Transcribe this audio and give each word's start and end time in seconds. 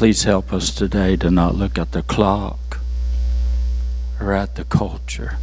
Please 0.00 0.24
help 0.24 0.50
us 0.50 0.74
today 0.74 1.14
to 1.16 1.30
not 1.30 1.56
look 1.56 1.76
at 1.76 1.92
the 1.92 2.00
clock 2.00 2.78
or 4.18 4.32
at 4.32 4.54
the 4.54 4.64
culture, 4.64 5.36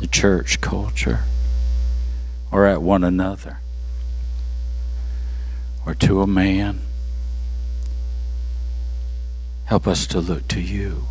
the 0.00 0.08
church 0.08 0.60
culture, 0.60 1.20
or 2.50 2.66
at 2.66 2.82
one 2.82 3.04
another, 3.04 3.58
or 5.86 5.94
to 5.94 6.22
a 6.22 6.26
man. 6.26 6.80
Help 9.66 9.86
us 9.86 10.08
to 10.08 10.18
look 10.18 10.48
to 10.48 10.60
you. 10.60 11.04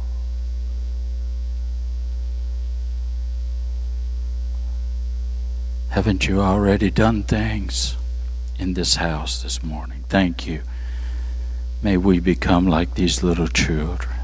Haven't 5.91 6.27
you 6.27 6.41
already 6.41 6.91
done 6.91 7.23
things 7.23 7.95
in 8.59 8.73
this 8.73 8.97
house 8.97 9.41
this 9.41 9.63
morning? 9.63 10.03
Thank 10.09 10.45
you. 10.45 10.63
May 11.83 11.97
we 11.97 12.21
become 12.21 12.65
like 12.65 12.95
these 12.95 13.23
little 13.23 13.49
children, 13.49 14.15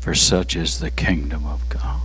for 0.00 0.14
such 0.14 0.54
is 0.54 0.78
the 0.78 0.90
kingdom 0.90 1.46
of 1.46 1.66
God. 1.70 2.02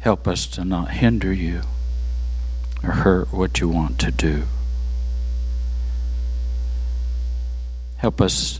Help 0.00 0.26
us 0.26 0.48
to 0.48 0.64
not 0.64 0.90
hinder 0.90 1.32
you 1.32 1.62
or 2.82 2.90
hurt 2.90 3.32
what 3.32 3.60
you 3.60 3.68
want 3.68 4.00
to 4.00 4.10
do. 4.10 4.42
Help 7.98 8.20
us 8.20 8.58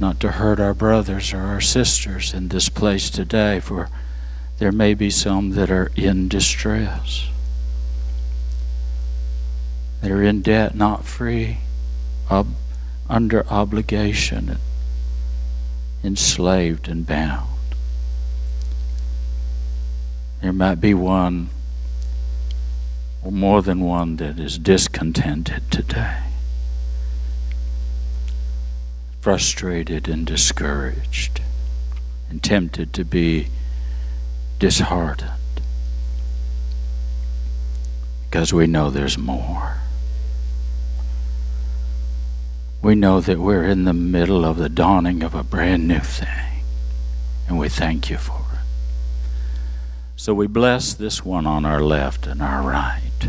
not 0.00 0.18
to 0.18 0.32
hurt 0.32 0.58
our 0.58 0.74
brothers 0.74 1.32
or 1.32 1.42
our 1.42 1.60
sisters 1.60 2.34
in 2.34 2.48
this 2.48 2.68
place 2.68 3.08
today, 3.08 3.60
for 3.60 3.88
there 4.58 4.72
may 4.72 4.94
be 4.94 5.10
some 5.10 5.50
that 5.52 5.70
are 5.70 5.92
in 5.94 6.26
distress. 6.26 7.28
They're 10.02 10.22
in 10.22 10.42
debt, 10.42 10.74
not 10.74 11.04
free, 11.04 11.58
ob- 12.28 12.56
under 13.08 13.46
obligation, 13.48 14.58
enslaved 16.02 16.88
and 16.88 17.06
bound. 17.06 17.48
There 20.40 20.52
might 20.52 20.80
be 20.80 20.92
one 20.92 21.50
or 23.22 23.30
more 23.30 23.62
than 23.62 23.80
one 23.80 24.16
that 24.16 24.40
is 24.40 24.58
discontented 24.58 25.70
today, 25.70 26.22
frustrated 29.20 30.08
and 30.08 30.26
discouraged, 30.26 31.40
and 32.28 32.42
tempted 32.42 32.92
to 32.94 33.04
be 33.04 33.46
disheartened 34.58 35.30
because 38.28 38.52
we 38.52 38.66
know 38.66 38.90
there's 38.90 39.16
more 39.16 39.81
we 42.82 42.96
know 42.96 43.20
that 43.20 43.38
we're 43.38 43.64
in 43.64 43.84
the 43.84 43.92
middle 43.92 44.44
of 44.44 44.56
the 44.56 44.68
dawning 44.68 45.22
of 45.22 45.34
a 45.34 45.44
brand 45.44 45.86
new 45.86 46.00
thing. 46.00 46.64
And 47.46 47.56
we 47.58 47.68
thank 47.68 48.10
you 48.10 48.16
for 48.16 48.44
it. 48.52 48.58
So 50.16 50.34
we 50.34 50.48
bless 50.48 50.92
this 50.92 51.24
one 51.24 51.46
on 51.46 51.64
our 51.64 51.80
left 51.80 52.26
and 52.26 52.42
our 52.42 52.60
right. 52.62 53.28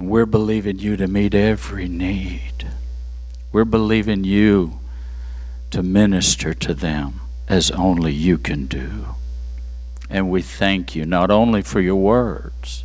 We're 0.00 0.26
believing 0.26 0.80
you 0.80 0.96
to 0.96 1.06
meet 1.06 1.34
every 1.34 1.88
need. 1.88 2.68
We're 3.52 3.64
believing 3.64 4.24
you 4.24 4.80
to 5.70 5.82
minister 5.82 6.52
to 6.52 6.74
them 6.74 7.20
as 7.48 7.70
only 7.70 8.12
you 8.12 8.38
can 8.38 8.66
do. 8.66 9.14
And 10.10 10.30
we 10.30 10.42
thank 10.42 10.94
you 10.94 11.04
not 11.04 11.30
only 11.30 11.62
for 11.62 11.80
your 11.80 11.96
words, 11.96 12.84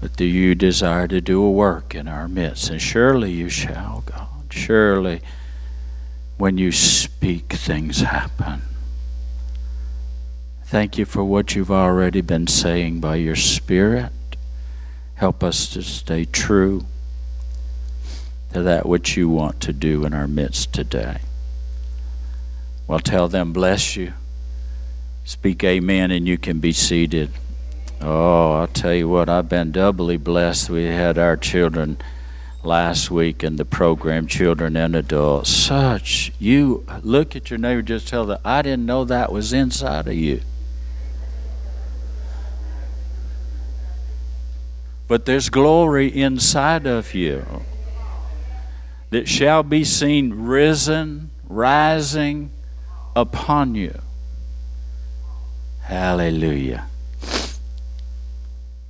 but 0.00 0.16
do 0.16 0.24
you 0.24 0.54
desire 0.54 1.06
to 1.08 1.20
do 1.20 1.42
a 1.42 1.50
work 1.50 1.94
in 1.94 2.08
our 2.08 2.26
midst? 2.28 2.70
And 2.70 2.80
surely 2.80 3.32
you 3.32 3.48
shall, 3.48 4.02
God. 4.06 4.28
Surely 4.50 5.20
when 6.38 6.56
you 6.56 6.72
speak, 6.72 7.52
things 7.52 8.00
happen. 8.00 8.62
Thank 10.64 10.96
you 10.96 11.04
for 11.04 11.22
what 11.22 11.54
you've 11.54 11.70
already 11.70 12.22
been 12.22 12.46
saying 12.46 13.00
by 13.00 13.16
your 13.16 13.36
Spirit. 13.36 14.12
Help 15.16 15.44
us 15.44 15.68
to 15.74 15.82
stay 15.82 16.24
true 16.24 16.86
to 18.54 18.62
that 18.62 18.86
which 18.86 19.16
you 19.16 19.28
want 19.28 19.60
to 19.60 19.72
do 19.72 20.04
in 20.04 20.14
our 20.14 20.26
midst 20.26 20.72
today. 20.72 21.18
Well, 22.86 23.00
tell 23.00 23.28
them, 23.28 23.52
bless 23.52 23.96
you. 23.96 24.14
Speak 25.24 25.62
amen, 25.62 26.10
and 26.10 26.26
you 26.26 26.38
can 26.38 26.58
be 26.58 26.72
seated. 26.72 27.30
Oh, 28.02 28.52
I'll 28.52 28.66
tell 28.66 28.94
you 28.94 29.08
what, 29.08 29.28
I've 29.28 29.48
been 29.48 29.72
doubly 29.72 30.16
blessed. 30.16 30.70
We 30.70 30.84
had 30.84 31.18
our 31.18 31.36
children 31.36 31.98
last 32.62 33.10
week 33.10 33.44
in 33.44 33.56
the 33.56 33.64
program, 33.66 34.26
Children 34.26 34.74
and 34.76 34.96
Adults. 34.96 35.50
Such, 35.50 36.32
you 36.38 36.86
look 37.02 37.36
at 37.36 37.50
your 37.50 37.58
neighbor, 37.58 37.82
just 37.82 38.08
tell 38.08 38.24
them, 38.24 38.38
I 38.42 38.62
didn't 38.62 38.86
know 38.86 39.04
that 39.04 39.30
was 39.30 39.52
inside 39.52 40.08
of 40.08 40.14
you. 40.14 40.40
But 45.06 45.26
there's 45.26 45.50
glory 45.50 46.06
inside 46.06 46.86
of 46.86 47.14
you 47.14 47.64
that 49.10 49.28
shall 49.28 49.62
be 49.62 49.84
seen 49.84 50.32
risen, 50.32 51.30
rising 51.48 52.50
upon 53.14 53.74
you. 53.74 54.00
Hallelujah. 55.82 56.89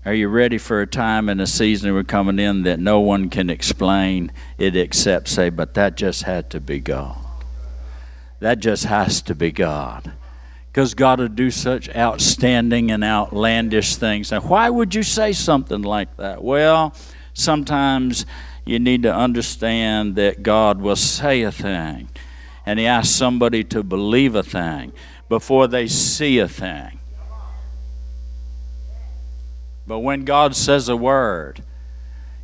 Are 0.03 0.15
you 0.15 0.29
ready 0.29 0.57
for 0.57 0.81
a 0.81 0.87
time 0.87 1.29
and 1.29 1.43
a 1.43 1.47
season 1.47 1.93
we're 1.93 2.05
coming 2.05 2.39
in 2.39 2.63
that 2.63 2.81
no 2.81 3.01
one 3.01 3.29
can 3.29 3.51
explain 3.51 4.33
it 4.57 4.75
except 4.75 5.29
say, 5.29 5.51
but 5.51 5.75
that 5.75 5.95
just 5.95 6.23
had 6.23 6.49
to 6.51 6.61
be 6.61 6.81
God? 6.81 7.19
That 8.39 8.61
just 8.61 8.85
has 8.85 9.21
to 9.23 9.35
be 9.35 9.53
God. 9.53 10.13
Because 10.73 10.95
God 10.95 11.19
would 11.19 11.37
do 11.37 11.51
such 11.51 11.95
outstanding 11.95 12.91
and 12.91 13.05
outlandish 13.05 13.97
things. 13.97 14.33
And 14.33 14.43
why 14.45 14.71
would 14.71 14.95
you 14.95 15.03
say 15.03 15.33
something 15.33 15.83
like 15.83 16.17
that? 16.17 16.43
Well, 16.43 16.95
sometimes 17.35 18.25
you 18.65 18.79
need 18.79 19.03
to 19.03 19.15
understand 19.15 20.17
that 20.17 20.43
God 20.43 20.81
will 20.81 20.97
say 20.97 21.43
a 21.43 21.53
thing, 21.53 22.09
and 22.65 22.79
He 22.79 22.87
asks 22.87 23.15
somebody 23.15 23.65
to 23.65 23.83
believe 23.83 24.35
a 24.35 24.43
thing 24.43 24.93
before 25.29 25.67
they 25.67 25.87
see 25.89 26.39
a 26.39 26.49
thing. 26.49 27.00
But 29.91 29.99
when 29.99 30.25
God 30.25 30.55
says 30.55 30.89
a 30.89 30.97
word, 30.97 31.65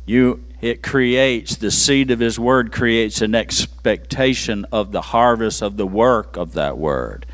you 0.05 0.43
it 0.59 0.83
creates 0.83 1.55
the 1.55 1.71
seed 1.71 2.11
of 2.11 2.19
his 2.19 2.37
word 2.37 2.73
creates 2.73 3.21
an 3.21 3.33
expectation 3.35 4.65
of 4.69 4.91
the 4.91 4.99
harvest 4.99 5.61
of 5.61 5.77
the 5.77 5.87
work 5.87 6.35
of 6.35 6.55
that 6.55 6.77
word. 6.77 7.25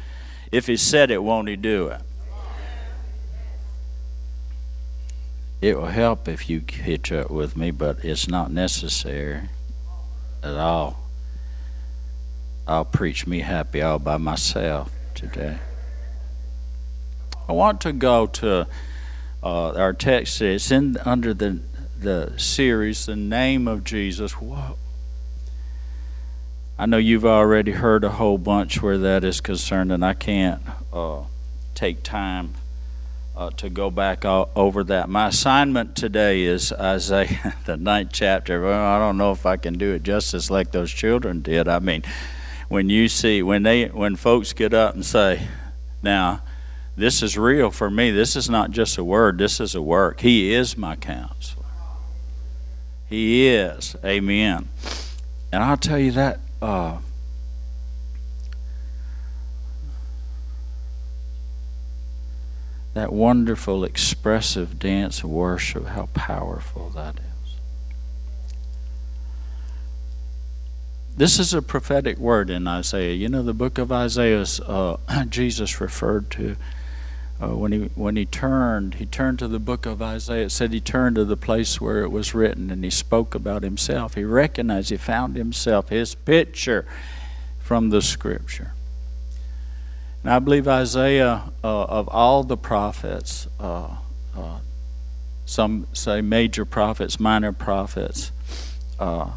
If 0.51 0.68
he 0.68 0.77
said 0.77 1.10
it, 1.10 1.24
won't 1.24 1.48
he 1.48 1.56
do 1.56 1.88
it? 1.88 2.01
It 5.62 5.80
will 5.80 5.88
help 5.88 6.27
if 6.27 6.48
you 6.48 6.62
hitch 6.71 7.12
up 7.12 7.31
with 7.31 7.57
me, 7.57 7.71
but 7.71 8.06
it's 8.06 8.27
not 8.27 8.51
necessary 8.51 9.50
at 10.44 10.54
all. 10.54 11.00
I'll 12.68 12.86
preach 12.86 13.25
me 13.25 13.39
happy 13.39 13.81
all 13.81 13.98
by 13.98 14.18
myself 14.18 14.92
today. 15.16 15.57
I 17.50 17.54
want 17.54 17.81
to 17.81 17.92
go 17.92 18.27
to 18.27 18.68
uh, 19.44 19.74
our 19.74 19.94
text 19.94 20.38
says, 20.38 20.72
in 20.72 20.98
under 21.06 21.34
the 21.34 21.60
the 22.00 22.34
series, 22.38 23.06
the 23.06 23.16
name 23.16 23.68
of 23.68 23.84
Jesus. 23.84 24.34
Whoa. 24.34 24.78
I 26.78 26.86
know 26.86 26.98
you've 26.98 27.25
already 27.25 27.72
heard 27.72 28.04
a 28.04 28.10
whole 28.10 28.38
bunch 28.38 28.81
where 28.81 28.98
that 28.98 29.24
is 29.24 29.42
concerned, 29.42 29.92
and 29.92 30.04
I 30.04 30.13
can't 30.13 30.62
uh, 30.92 31.24
take 31.75 32.04
time 32.04 32.56
uh, 33.36 33.51
to 33.51 33.69
go 33.69 33.90
back 33.90 34.25
all, 34.25 34.50
over 34.56 34.84
that. 34.86 35.07
My 35.10 35.28
assignment 35.28 35.95
today 35.95 36.44
is 36.44 36.72
Isaiah, 36.74 37.56
the 37.66 37.78
ninth 37.78 38.10
chapter. 38.12 38.62
Well, 38.62 38.86
I 38.86 39.00
don't 39.00 39.18
know 39.18 39.31
if 39.31 39.45
I 39.45 39.57
can 39.57 39.75
do 39.75 39.94
it 39.94 40.04
justice 40.04 40.50
like 40.50 40.72
those 40.72 40.92
children 40.92 41.42
did. 41.42 41.68
I 41.68 41.80
mean, 41.80 42.04
when 42.69 42.90
you 42.90 43.07
see 43.07 43.42
when 43.44 43.63
they 43.63 43.86
when 43.86 44.16
folks 44.16 44.51
get 44.54 44.74
up 44.74 44.95
and 44.95 45.06
say, 45.06 45.48
"Now, 46.01 46.42
this 46.95 47.24
is 47.24 47.38
real 47.38 47.72
for 47.72 47.90
me. 47.90 48.12
This 48.12 48.36
is 48.36 48.50
not 48.50 48.72
just 48.72 48.98
a 48.98 49.04
word. 49.04 49.38
This 49.38 49.60
is 49.60 49.74
a 49.74 49.81
work. 49.81 50.22
He 50.22 50.54
is 50.54 50.78
my 50.78 50.95
counselor. 50.95 51.66
He 53.07 53.48
is. 53.48 53.95
Amen." 54.04 54.69
And 55.51 55.63
I'll 55.63 55.78
tell 55.78 56.00
you 56.00 56.12
that 56.12 56.40
uh, 56.62 56.98
that 62.94 63.12
wonderful 63.12 63.84
expressive 63.84 64.78
dance 64.80 65.24
of 65.24 65.30
worship, 65.30 65.88
how 65.88 66.10
powerful 66.13 66.90
that 66.92 67.16
is. 67.16 67.24
This 71.16 71.38
is 71.38 71.54
a 71.54 71.62
prophetic 71.62 72.18
word 72.18 72.50
in 72.50 72.68
Isaiah. 72.68 73.13
You 73.13 73.30
know, 73.30 73.44
the 73.44 73.54
book 73.54 73.78
of 73.78 73.92
Isaiah, 73.92 74.45
uh, 74.66 74.98
Jesus 75.30 75.80
referred 75.80 76.31
to 76.31 76.56
uh, 77.44 77.56
when 77.56 77.72
he 77.72 77.80
when 77.95 78.16
he 78.16 78.25
turned, 78.25 78.95
he 78.95 79.06
turned 79.06 79.38
to 79.40 79.48
the 79.48 79.60
book 79.60 79.86
of 79.86 80.01
Isaiah. 80.01 80.45
It 80.45 80.51
said 80.51 80.72
he 80.72 80.80
turned 80.80 81.16
to 81.16 81.25
the 81.25 81.36
place 81.36 81.81
where 81.81 82.01
it 82.04 82.10
was 82.10 82.34
written, 82.34 82.69
and 82.69 82.84
he 82.84 82.90
spoke 82.90 83.36
about 83.36 83.63
himself. 83.63 84.13
He 84.13 84.24
recognized, 84.24 84.92
he 84.92 84.98
found 84.98 85.36
himself, 85.36 85.90
his 85.90 86.16
picture 86.16 86.86
from 87.60 87.90
the 87.90 88.01
Scripture. 88.01 88.74
And 90.24 90.31
I 90.31 90.40
believe 90.40 90.68
Isaiah, 90.69 91.51
uh, 91.63 91.84
of 91.84 92.07
all 92.07 92.44
the 92.44 92.56
prophets, 92.56 93.48
uh, 93.60 93.98
uh 94.36 94.60
some 95.45 95.88
say 95.92 96.22
major 96.22 96.63
prophets, 96.63 97.19
minor 97.19 97.51
prophets. 97.51 98.31
Uh, 98.98 99.31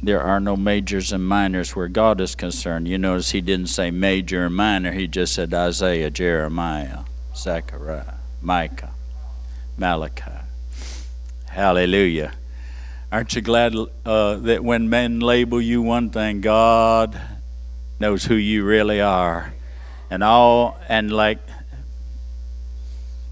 there 0.00 0.22
are 0.22 0.40
no 0.40 0.56
majors 0.56 1.12
and 1.12 1.26
minors 1.26 1.76
where 1.76 1.88
God 1.88 2.22
is 2.22 2.34
concerned. 2.34 2.88
You 2.88 2.96
notice 2.96 3.32
he 3.32 3.42
didn't 3.42 3.66
say 3.66 3.90
major 3.90 4.46
and 4.46 4.56
minor, 4.56 4.92
he 4.92 5.06
just 5.06 5.34
said 5.34 5.52
Isaiah, 5.52 6.10
Jeremiah. 6.10 7.00
Zechariah, 7.34 8.14
Micah, 8.40 8.90
Malachi. 9.76 10.44
Hallelujah. 11.48 12.32
Aren't 13.12 13.34
you 13.34 13.42
glad 13.42 13.74
uh, 14.06 14.36
that 14.36 14.62
when 14.62 14.88
men 14.88 15.18
label 15.20 15.60
you 15.60 15.82
one 15.82 16.10
thing, 16.10 16.40
God 16.40 17.20
knows 17.98 18.24
who 18.24 18.34
you 18.34 18.64
really 18.64 19.00
are? 19.00 19.52
And 20.10 20.22
all, 20.22 20.78
and 20.88 21.12
like, 21.12 21.38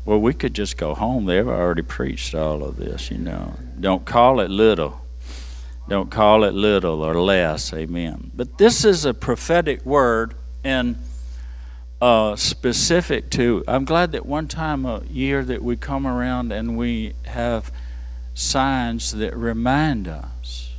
well, 0.05 0.21
we 0.21 0.35
could 0.35 0.55
just 0.55 0.77
go 0.77 0.95
home. 0.95 1.27
They've 1.27 1.47
already 1.47 1.83
preached 1.83 2.35
all 2.35 2.65
of 2.65 2.77
this, 2.77 3.11
you 3.11 3.19
know. 3.19 3.55
Don't 3.79 4.05
call 4.05 4.41
it 4.41 4.51
little. 4.51 5.01
Don't 5.89 6.11
call 6.11 6.45
it 6.45 6.55
little 6.55 7.03
or 7.03 7.21
less. 7.21 7.73
Amen. 7.73 8.31
But 8.35 8.59
this 8.59 8.85
is 8.85 9.05
a 9.05 9.15
prophetic 9.15 9.85
word, 9.85 10.35
and 10.65 10.97
uh, 12.01 12.37
specific 12.37 13.31
to. 13.31 13.65
I'm 13.67 13.85
glad 13.85 14.13
that 14.13 14.25
one 14.25 14.49
time 14.49 14.85
a 14.87 15.03
year 15.11 15.45
that 15.45 15.63
we 15.63 15.77
come 15.77 16.07
around 16.07 16.53
and 16.53 16.77
we 16.77 17.15
have 17.27 17.73
signs 18.35 19.13
that 19.13 19.35
remind 19.37 20.07
us. 20.07 20.73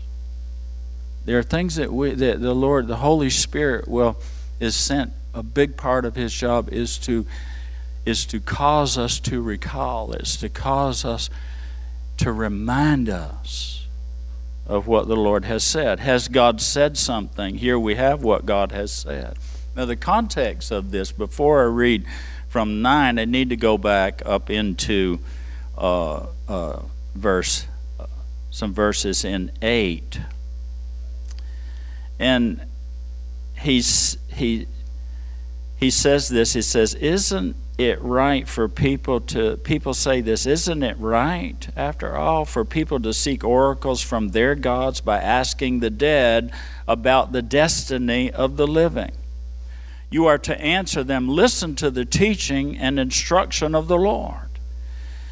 There 1.26 1.38
are 1.38 1.44
things 1.44 1.76
that 1.76 1.92
we 1.92 2.14
that 2.14 2.42
the 2.42 2.56
Lord, 2.56 2.88
the 2.88 2.98
Holy 2.98 3.30
Spirit, 3.30 3.88
will 3.88 4.18
is 4.60 4.76
sent. 4.76 5.14
A 5.34 5.44
big 5.44 5.78
part 5.78 6.06
of 6.06 6.16
His 6.16 6.34
job 6.34 6.70
is 6.72 6.98
to 7.00 7.26
is 8.06 8.26
to 8.28 8.40
cause 8.40 8.98
us 8.98 9.20
to 9.20 9.42
recall. 9.42 10.14
It's 10.14 10.38
to 10.38 10.50
cause 10.50 11.04
us 11.04 11.30
to 12.18 12.32
remind 12.32 13.10
us 13.10 13.88
of 14.66 14.88
what 14.88 15.08
the 15.08 15.16
Lord 15.16 15.46
has 15.46 15.64
said. 15.64 16.00
Has 16.00 16.28
God 16.28 16.62
said 16.62 16.98
something? 16.98 17.56
Here 17.56 17.78
we 17.78 17.96
have 17.96 18.24
what 18.24 18.46
God 18.46 18.72
has 18.72 18.92
said. 18.92 19.38
Now, 19.80 19.86
the 19.86 19.96
context 19.96 20.72
of 20.72 20.92
this, 20.92 21.14
before 21.14 21.62
I 21.62 21.68
read 21.68 22.06
from 22.50 22.82
9, 22.82 23.18
I 23.18 23.24
need 23.24 23.48
to 23.52 23.56
go 23.56 23.78
back 23.78 24.22
up 24.26 24.50
into 24.50 25.20
uh, 25.78 26.26
uh, 26.50 26.82
verse, 27.16 27.66
uh, 27.98 28.08
some 28.52 28.74
verses 28.74 29.24
in 29.24 29.54
8. 29.62 30.20
And 32.20 32.60
he's, 33.58 34.18
he, 34.28 34.68
he 35.78 35.90
says 35.90 36.28
this, 36.28 36.52
he 36.52 36.62
says, 36.62 36.94
Isn't 36.96 37.56
it 37.78 38.02
right 38.02 38.50
for 38.50 38.68
people 38.68 39.22
to, 39.22 39.56
people 39.56 39.94
say 39.94 40.20
this, 40.20 40.46
isn't 40.46 40.84
it 40.84 40.98
right, 41.00 41.70
after 41.78 42.18
all, 42.18 42.44
for 42.44 42.66
people 42.66 43.00
to 43.00 43.14
seek 43.14 43.46
oracles 43.46 44.02
from 44.02 44.32
their 44.32 44.56
gods 44.56 45.00
by 45.00 45.22
asking 45.22 45.80
the 45.80 45.90
dead 45.90 46.52
about 46.86 47.32
the 47.32 47.42
destiny 47.42 48.30
of 48.30 48.58
the 48.58 48.68
living? 48.68 49.14
You 50.10 50.26
are 50.26 50.38
to 50.40 50.60
answer 50.60 51.04
them 51.04 51.28
listen 51.28 51.76
to 51.76 51.92
the 51.92 52.06
teaching 52.06 52.78
and 52.78 53.00
instruction 53.00 53.76
of 53.76 53.88
the 53.88 53.98
Lord. 53.98 54.50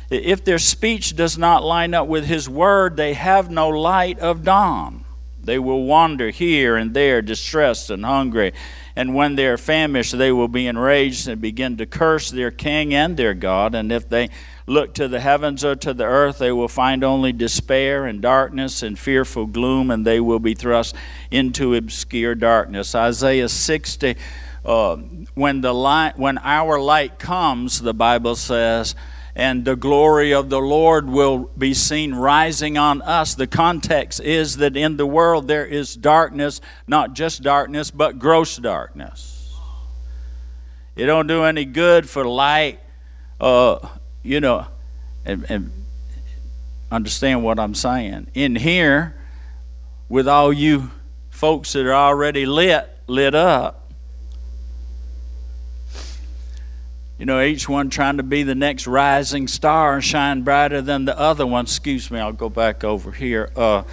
If 0.09 0.45
their 0.45 0.59
speech 0.59 1.15
does 1.15 1.37
not 1.37 1.63
line 1.63 1.93
up 1.93 2.07
with 2.07 2.25
His 2.25 2.47
word, 2.47 2.95
they 2.95 3.13
have 3.13 3.51
no 3.51 3.67
light 3.67 4.19
of 4.19 4.43
dawn. 4.43 5.03
They 5.43 5.59
will 5.59 5.83
wander 5.83 6.29
here 6.29 6.75
and 6.75 6.93
there, 6.93 7.21
distressed 7.21 7.89
and 7.89 8.03
hungry. 8.03 8.53
And 8.95 9.15
when 9.15 9.35
they 9.35 9.47
are 9.47 9.57
famished, 9.57 10.17
they 10.17 10.31
will 10.31 10.47
be 10.47 10.67
enraged 10.67 11.27
and 11.27 11.41
begin 11.41 11.77
to 11.77 11.85
curse 11.85 12.29
their 12.29 12.51
king 12.51 12.93
and 12.93 13.15
their 13.15 13.33
God. 13.33 13.73
And 13.73 13.91
if 13.91 14.09
they 14.09 14.29
look 14.65 14.93
to 14.95 15.07
the 15.07 15.21
heavens 15.21 15.63
or 15.63 15.75
to 15.77 15.93
the 15.93 16.03
earth, 16.03 16.39
they 16.39 16.51
will 16.51 16.67
find 16.67 17.03
only 17.03 17.31
despair 17.31 18.05
and 18.05 18.21
darkness 18.21 18.83
and 18.83 18.99
fearful 18.99 19.45
gloom, 19.45 19.89
and 19.89 20.05
they 20.05 20.19
will 20.19 20.39
be 20.39 20.53
thrust 20.53 20.95
into 21.31 21.75
obscure 21.75 22.35
darkness. 22.35 22.93
Isaiah 22.93 23.49
60 23.49 24.17
uh, 24.67 24.97
when 25.33 25.61
the 25.61 25.73
light, 25.73 26.17
when 26.17 26.37
our 26.39 26.79
light 26.79 27.17
comes, 27.17 27.81
the 27.81 27.93
Bible 27.93 28.35
says, 28.35 28.95
and 29.33 29.63
the 29.63 29.75
glory 29.75 30.33
of 30.33 30.49
the 30.49 30.59
Lord 30.59 31.07
will 31.07 31.49
be 31.57 31.73
seen 31.73 32.13
rising 32.13 32.77
on 32.77 33.01
us. 33.03 33.35
The 33.35 33.47
context 33.47 34.19
is 34.19 34.57
that 34.57 34.75
in 34.75 34.97
the 34.97 35.05
world 35.05 35.47
there 35.47 35.65
is 35.65 35.95
darkness, 35.95 36.59
not 36.87 37.13
just 37.13 37.43
darkness, 37.43 37.91
but 37.91 38.19
gross 38.19 38.57
darkness. 38.57 39.55
It 40.95 41.05
don't 41.05 41.27
do 41.27 41.43
any 41.43 41.63
good 41.63 42.09
for 42.09 42.25
light, 42.25 42.79
uh, 43.39 43.77
you 44.23 44.41
know, 44.41 44.67
and, 45.23 45.45
and 45.49 45.71
understand 46.91 47.43
what 47.43 47.59
I'm 47.59 47.75
saying. 47.75 48.27
In 48.33 48.55
here, 48.55 49.15
with 50.09 50.27
all 50.27 50.51
you 50.51 50.89
folks 51.29 51.73
that 51.73 51.85
are 51.85 51.93
already 51.93 52.45
lit, 52.45 52.89
lit 53.05 53.35
up, 53.35 53.86
you 57.17 57.25
know, 57.25 57.41
each 57.41 57.67
one 57.67 57.89
trying 57.89 58.17
to 58.17 58.23
be 58.23 58.43
the 58.43 58.55
next 58.55 58.85
rising 58.85 59.47
star 59.47 59.95
and 59.95 60.03
shine 60.03 60.43
brighter 60.43 60.81
than 60.81 61.05
the 61.05 61.17
other 61.17 61.47
one. 61.47 61.65
Excuse 61.65 62.11
me, 62.11 62.19
I'll 62.19 62.31
go 62.31 62.49
back 62.49 62.83
over 62.83 63.11
here. 63.11 63.49
Uh, 63.55 63.83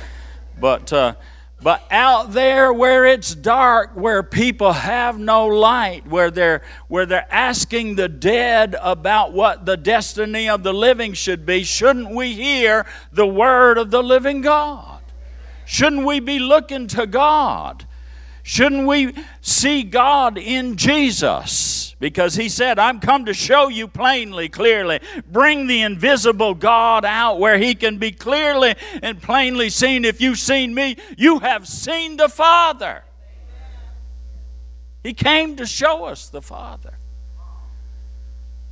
but 0.61 0.93
uh, 0.93 1.15
but 1.63 1.83
out 1.91 2.33
there 2.33 2.71
where 2.71 3.07
it's 3.07 3.35
dark, 3.35 3.93
where 3.95 4.23
people 4.23 4.73
have 4.73 5.19
no 5.19 5.47
light, 5.47 6.07
where 6.07 6.31
they're 6.31 6.61
where 6.89 7.07
they're 7.07 7.27
asking 7.31 7.95
the 7.95 8.09
dead 8.09 8.77
about 8.83 9.33
what 9.33 9.65
the 9.65 9.79
destiny 9.79 10.51
of 10.51 10.63
the 10.63 10.75
living 10.75 11.15
should 11.15 11.47
be, 11.47 11.65
shouldn't 11.65 12.11
we 12.11 12.35
hear 12.35 12.85
the 13.13 13.27
word 13.27 13.79
of 13.79 13.91
the 13.91 14.03
living 14.03 14.43
God? 14.43 15.01
Shouldn't 15.65 16.05
we 16.05 16.21
be 16.21 16.39
looking 16.39 16.87
to 16.89 17.07
God? 17.07 17.87
Shouldn't 18.43 18.87
we 18.87 19.15
see 19.41 19.83
God 19.83 20.37
in 20.37 20.77
Jesus? 20.77 21.74
Because 22.05 22.35
he 22.35 22.51
said, 22.51 22.79
I'm 22.79 23.01
come 23.01 23.25
to 23.25 23.33
show 23.33 23.69
you 23.69 23.89
plainly, 23.89 24.51
clearly, 24.51 25.01
bring 25.27 25.67
the 25.67 25.81
invisible 25.81 26.53
God 26.53 27.03
out 27.03 27.39
where 27.39 27.57
he 27.57 27.75
can 27.75 27.97
be 27.97 28.13
clearly 28.13 28.75
and 29.03 29.23
plainly 29.23 29.71
seen. 29.71 30.05
If 30.05 30.21
you've 30.21 30.39
seen 30.39 30.75
me, 30.75 30.97
you 31.17 31.39
have 31.39 31.67
seen 31.67 32.19
the 32.19 32.29
Father. 32.29 33.05
He 35.03 35.15
came 35.15 35.57
to 35.57 35.65
show 35.65 36.05
us 36.05 36.29
the 36.29 36.43
Father. 36.43 36.99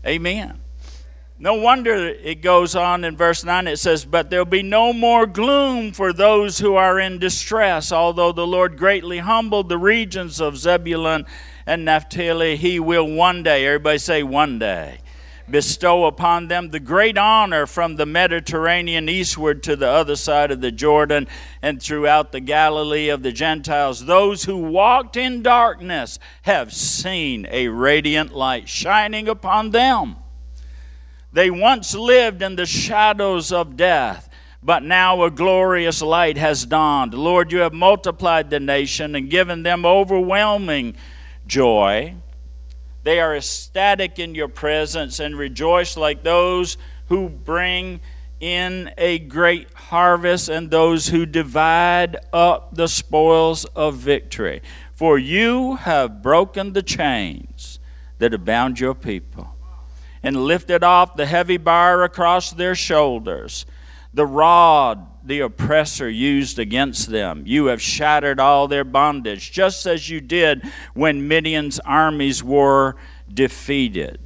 Amen. 0.07 0.61
No 1.39 1.55
wonder 1.55 1.95
it 1.95 2.43
goes 2.43 2.77
on 2.77 3.03
in 3.03 3.17
verse 3.17 3.45
9. 3.45 3.67
It 3.67 3.79
says, 3.79 4.05
But 4.05 4.29
there'll 4.29 4.45
be 4.45 4.63
no 4.63 4.93
more 4.93 5.27
gloom 5.27 5.93
for 5.93 6.13
those 6.13 6.59
who 6.59 6.75
are 6.75 7.01
in 7.01 7.19
distress, 7.19 7.93
although 7.93 8.33
the 8.33 8.47
Lord 8.47 8.77
greatly 8.77 9.21
humbled 9.21 9.71
the 9.71 9.79
regions 9.79 10.39
of 10.39 10.59
Zebulun 10.59 11.25
and 11.67 11.85
Naphtali, 11.85 12.57
he 12.57 12.81
will 12.81 13.07
one 13.07 13.43
day, 13.43 13.67
everybody 13.67 13.99
say 13.99 14.23
one 14.23 14.59
day, 14.59 14.99
bestow 15.51 16.07
upon 16.07 16.49
them 16.49 16.71
the 16.71 16.81
great 16.81 17.19
honor 17.19 17.67
from 17.67 17.97
the 17.97 18.07
Mediterranean 18.07 19.09
eastward 19.09 19.63
to 19.63 19.77
the 19.77 19.89
other 19.89 20.17
side 20.17 20.51
of 20.51 20.61
the 20.61 20.73
Jordan 20.73 21.29
and 21.61 21.83
throughout 21.83 22.33
the 22.33 22.41
Galilee 22.41 23.09
of 23.09 23.23
the 23.23 23.33
Gentiles. 23.33 24.07
Those 24.07 24.45
who 24.45 24.57
walked 24.57 25.17
in 25.17 25.43
darkness 25.43 26.19
have 26.43 26.73
seen 26.73 27.47
a 27.51 27.69
radiant 27.69 28.35
light 28.35 28.69
shining 28.69 29.29
upon 29.29 29.71
them. 29.71 30.17
They 31.33 31.51
once 31.51 31.95
lived 31.95 32.43
in 32.43 32.57
the 32.57 32.67
shadows 32.67 33.53
of 33.53 33.77
death, 33.77 34.29
but 34.63 34.83
now 34.83 35.23
a 35.25 35.31
glorious 35.31 36.03
light 36.03 36.37
has 36.37 36.67
dawned. 36.67 37.15
Lord, 37.15 37.51
you 37.51 37.59
have 37.59 37.73
multiplied 37.73 38.51
the 38.51 38.61
nation 38.61 39.15
and 39.17 39.31
given 39.31 39.63
them 39.63 39.85
overwhelming 39.85 40.95
joy. 41.47 42.15
They 43.05 43.21
are 43.21 43.37
ecstatic 43.37 44.19
in 44.19 44.35
your 44.35 44.49
presence 44.49 45.19
and 45.19 45.37
rejoice 45.37 45.97
like 45.97 46.23
those 46.23 46.77
who 47.09 47.29
bring 47.29 48.01
in 48.41 48.91
a 48.99 49.19
great 49.21 49.73
harvest 49.73 50.49
and 50.49 50.71
those 50.71 51.09
who 51.09 51.25
divide 51.25 52.17
up 52.33 52.75
the 52.75 52.89
spoils 52.89 53.65
of 53.77 53.97
victory. 53.97 54.63
For 54.95 55.19
you 55.19 55.77
have 55.77 56.23
broken 56.23 56.73
the 56.73 56.83
chains 56.83 57.79
that 58.19 58.33
have 58.33 58.45
bound 58.45 58.81
your 58.81 58.95
people 58.95 59.57
and 60.23 60.45
lifted 60.45 60.85
off 60.85 61.17
the 61.17 61.27
heavy 61.27 61.57
bar 61.57 62.05
across 62.05 62.53
their 62.53 62.75
shoulders, 62.75 63.67
the 64.15 64.27
rod 64.27 65.12
the 65.25 65.41
oppressor 65.41 66.09
used 66.09 66.59
against 66.59 67.11
them. 67.11 67.45
You 67.47 67.67
have 67.67 67.81
shattered 67.81 68.41
all 68.41 68.69
their 68.69 68.85
bondage, 68.85 69.53
just 69.53 69.87
as 69.87 70.11
you 70.11 70.21
did 70.21 70.63
when 70.95 71.29
Midian's 71.29 71.79
armies 71.81 72.43
were 72.43 72.97
defeated. 73.33 74.21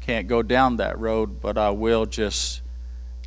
Can't 0.00 0.28
go 0.28 0.42
down 0.42 0.76
that 0.76 0.98
road, 0.98 1.40
but 1.40 1.56
I 1.56 1.70
will 1.70 2.04
just 2.04 2.62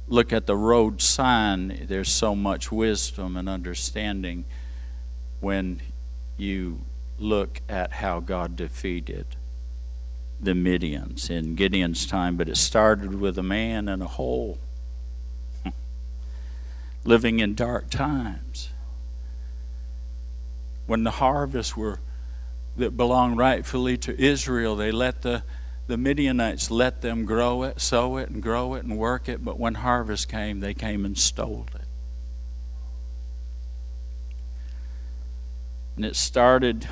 look 0.08 0.32
at 0.32 0.46
the 0.46 0.56
road 0.56 1.02
sign. 1.02 1.86
There's 1.88 2.12
so 2.12 2.36
much 2.36 2.72
wisdom 2.72 3.36
and 3.38 3.50
understanding 3.50 4.46
when 5.40 5.82
you 6.38 6.82
look 7.18 7.62
at 7.68 7.94
how 7.94 8.20
God 8.20 8.56
defeated 8.56 9.37
the 10.40 10.52
Midians 10.52 11.30
in 11.30 11.56
Gideon's 11.56 12.06
time, 12.06 12.38
but 12.38 12.48
it 12.48 12.58
started 12.58 13.20
with 13.20 13.38
a 13.38 13.44
man 13.44 13.88
in 13.88 14.02
a 14.02 14.08
hole 14.08 14.60
living 17.04 17.40
in 17.40 17.56
dark 17.56 17.90
times. 17.90 18.70
When 20.86 21.04
the 21.04 21.12
harvests 21.12 21.76
were 21.76 22.00
that 22.78 22.96
belonged 22.96 23.38
rightfully 23.38 23.98
to 23.98 24.22
Israel, 24.22 24.76
they 24.76 24.92
let 24.92 25.24
the 25.24 25.44
the 25.88 25.98
Midianites 25.98 26.70
let 26.70 27.02
them 27.02 27.24
grow 27.24 27.64
it, 27.64 27.80
sow 27.80 28.18
it, 28.18 28.30
and 28.30 28.44
grow 28.44 28.74
it 28.74 28.84
and 28.84 28.98
work 28.98 29.30
it, 29.30 29.44
but 29.44 29.58
when 29.58 29.76
harvest 29.76 30.28
came, 30.28 30.60
they 30.60 30.74
came 30.74 31.06
and 31.06 31.18
stole 31.18 31.66
it. 31.74 31.82
And 35.96 36.06
it 36.06 36.18
started 36.18 36.88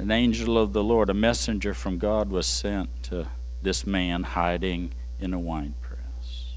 an 0.00 0.10
angel 0.10 0.56
of 0.56 0.72
the 0.72 0.82
Lord, 0.82 1.10
a 1.10 1.14
messenger 1.14 1.74
from 1.74 1.98
God, 1.98 2.30
was 2.30 2.46
sent 2.46 3.02
to 3.04 3.28
this 3.62 3.86
man 3.86 4.22
hiding 4.22 4.92
in 5.18 5.34
a 5.34 5.38
wine 5.38 5.74
press. 5.80 6.54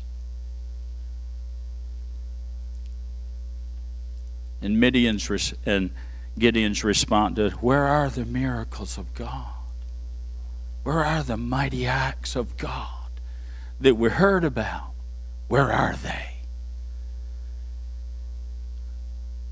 And 4.61 4.79
Midian's 4.79 5.53
and 5.65 5.91
Gideon's 6.39 6.83
responded, 6.83 7.61
"Where 7.61 7.85
are 7.85 8.09
the 8.09 8.25
miracles 8.25 8.97
of 8.97 9.13
God? 9.13 9.53
Where 10.83 11.03
are 11.03 11.21
the 11.21 11.37
mighty 11.37 11.85
acts 11.85 12.35
of 12.35 12.55
God 12.57 13.09
that 13.79 13.95
we 13.95 14.09
heard 14.09 14.45
about? 14.45 14.93
Where 15.49 15.71
are 15.71 15.95
they?" 15.95 16.37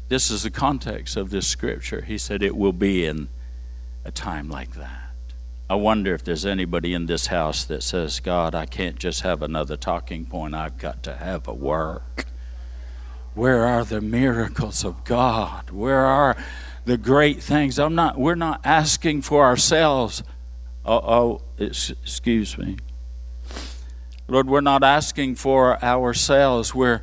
This 0.07 0.31
is 0.31 0.43
the 0.43 0.50
context 0.50 1.17
of 1.17 1.29
this 1.29 1.48
scripture. 1.48 2.01
He 2.01 2.17
said, 2.17 2.41
"It 2.41 2.55
will 2.55 2.74
be 2.74 3.05
in." 3.05 3.27
A 4.03 4.12
time 4.12 4.50
like 4.50 4.75
that. 4.75 5.12
I 5.70 5.75
wonder 5.75 6.13
if 6.13 6.24
there's 6.24 6.46
anybody 6.46 6.93
in 6.93 7.05
this 7.05 7.27
house 7.27 7.63
that 7.65 7.81
says, 7.81 8.20
God, 8.20 8.53
I 8.53 8.65
can't 8.65 9.00
just 9.00 9.22
have 9.22 9.41
another 9.41 9.77
talking 9.77 10.25
point, 10.25 10.53
I've 10.53 10.77
got 10.77 11.01
to 11.03 11.15
have 11.15 11.48
a 11.48 11.53
work. 11.53 12.25
Where 13.34 13.65
are 13.65 13.86
the 13.86 14.01
miracles 14.01 14.84
of 14.84 15.05
God? 15.05 15.70
Where 15.70 16.05
are 16.05 16.36
the 16.84 16.98
great 16.98 17.41
things? 17.41 17.79
I'm 17.79 17.96
not, 17.96 18.20
we're 18.20 18.36
not 18.36 18.60
asking 18.65 19.22
for 19.22 19.46
ourselves. 19.46 20.24
Oh, 20.84 20.98
oh 20.98 21.41
excuse 21.58 22.58
me. 22.58 22.77
Lord, 24.27 24.48
we're 24.48 24.62
not 24.62 24.84
asking 24.84 25.36
for 25.36 25.81
ourselves. 25.84 26.75
We're 26.75 27.01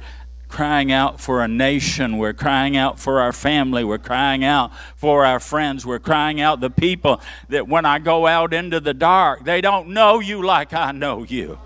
crying 0.49 0.91
out 0.91 1.21
for 1.21 1.43
a 1.43 1.49
nation. 1.49 2.19
We're 2.19 2.33
crying 2.33 2.77
out 2.77 2.99
for 2.99 3.21
our 3.21 3.33
family. 3.33 3.85
We're 3.85 3.99
crying 3.99 4.45
out 4.45 4.73
for 4.97 5.25
our 5.25 5.41
friends. 5.41 5.85
We're 5.87 5.99
crying 5.99 6.41
out 6.41 6.61
the 6.61 6.71
people 6.71 7.21
that 7.49 7.69
when 7.69 7.85
I 7.85 7.99
go 7.99 8.27
out 8.27 8.53
into 8.55 8.81
the 8.81 8.95
dark, 8.95 9.45
they 9.45 9.61
don't 9.61 9.89
know 9.89 10.21
you 10.21 10.43
like 10.43 10.73
I 10.73 10.93
know 10.93 11.23
you. 11.23 11.59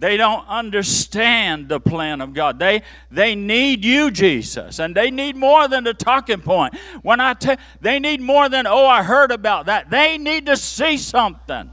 They 0.00 0.16
don't 0.16 0.46
understand 0.46 1.68
the 1.68 1.80
plan 1.80 2.20
of 2.20 2.32
God. 2.32 2.60
They, 2.60 2.82
they 3.10 3.34
need 3.34 3.84
you, 3.84 4.12
Jesus, 4.12 4.78
and 4.78 4.94
they 4.94 5.10
need 5.10 5.34
more 5.34 5.66
than 5.66 5.86
a 5.88 5.94
talking 5.94 6.40
point. 6.40 6.76
When 7.02 7.20
I 7.20 7.34
tell, 7.34 7.56
they 7.80 7.98
need 7.98 8.20
more 8.20 8.48
than, 8.48 8.66
oh, 8.66 8.86
I 8.86 9.02
heard 9.02 9.32
about 9.32 9.66
that. 9.66 9.90
They 9.90 10.16
need 10.16 10.46
to 10.46 10.56
see 10.56 10.98
something. 10.98 11.72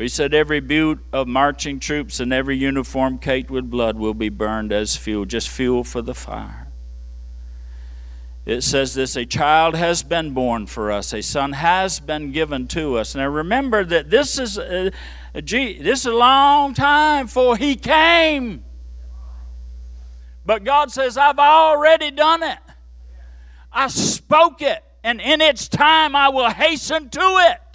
He 0.00 0.08
said, 0.08 0.32
Every 0.32 0.60
butte 0.60 1.04
of 1.12 1.28
marching 1.28 1.78
troops 1.78 2.20
and 2.20 2.32
every 2.32 2.56
uniform 2.56 3.18
caked 3.18 3.50
with 3.50 3.70
blood 3.70 3.96
will 3.96 4.14
be 4.14 4.28
burned 4.28 4.72
as 4.72 4.96
fuel, 4.96 5.24
just 5.24 5.48
fuel 5.48 5.84
for 5.84 6.00
the 6.00 6.14
fire. 6.14 6.68
It 8.46 8.62
says 8.62 8.94
this 8.94 9.16
a 9.16 9.26
child 9.26 9.76
has 9.76 10.02
been 10.02 10.32
born 10.32 10.66
for 10.66 10.90
us, 10.90 11.12
a 11.12 11.22
son 11.22 11.52
has 11.52 12.00
been 12.00 12.32
given 12.32 12.66
to 12.68 12.96
us. 12.96 13.14
Now 13.14 13.28
remember 13.28 13.84
that 13.84 14.10
this 14.10 14.38
is, 14.38 14.58
uh, 14.58 14.90
gee, 15.44 15.78
this 15.78 16.00
is 16.00 16.06
a 16.06 16.14
long 16.14 16.72
time 16.74 17.26
for 17.26 17.56
he 17.56 17.76
came. 17.76 18.64
But 20.46 20.64
God 20.64 20.90
says, 20.90 21.16
I've 21.16 21.38
already 21.38 22.10
done 22.10 22.42
it. 22.42 22.58
I 23.72 23.88
spoke 23.88 24.62
it, 24.62 24.82
and 25.04 25.20
in 25.20 25.40
its 25.40 25.68
time 25.68 26.16
I 26.16 26.30
will 26.30 26.50
hasten 26.50 27.10
to 27.10 27.20
it. 27.20 27.69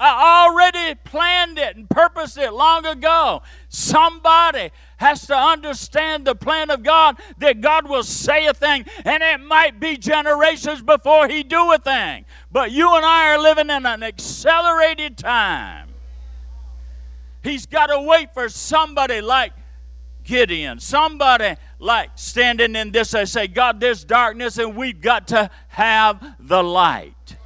I 0.00 0.46
already 0.46 0.94
planned 1.04 1.58
it 1.58 1.76
and 1.76 1.90
purposed 1.90 2.38
it 2.38 2.52
long 2.52 2.86
ago. 2.86 3.42
Somebody 3.68 4.70
has 4.98 5.26
to 5.26 5.36
understand 5.36 6.24
the 6.24 6.34
plan 6.34 6.70
of 6.70 6.82
God 6.82 7.18
that 7.38 7.60
God 7.60 7.88
will 7.88 8.04
say 8.04 8.46
a 8.46 8.54
thing 8.54 8.84
and 9.04 9.22
it 9.22 9.40
might 9.40 9.80
be 9.80 9.96
generations 9.96 10.82
before 10.82 11.28
he 11.28 11.42
do 11.42 11.72
a 11.72 11.78
thing. 11.78 12.26
But 12.52 12.70
you 12.70 12.94
and 12.94 13.04
I 13.04 13.32
are 13.32 13.38
living 13.38 13.70
in 13.70 13.86
an 13.86 14.02
accelerated 14.02 15.18
time. 15.18 15.88
He's 17.42 17.66
got 17.66 17.86
to 17.86 18.00
wait 18.00 18.34
for 18.34 18.48
somebody 18.48 19.20
like 19.20 19.52
Gideon, 20.22 20.78
somebody 20.78 21.54
like 21.78 22.10
standing 22.16 22.76
in 22.76 22.92
this 22.92 23.14
I 23.14 23.24
say, 23.24 23.46
God, 23.46 23.80
there's 23.80 24.04
darkness 24.04 24.58
and 24.58 24.76
we've 24.76 25.00
got 25.00 25.28
to 25.28 25.50
have 25.68 26.22
the 26.38 26.62
light. 26.62 27.37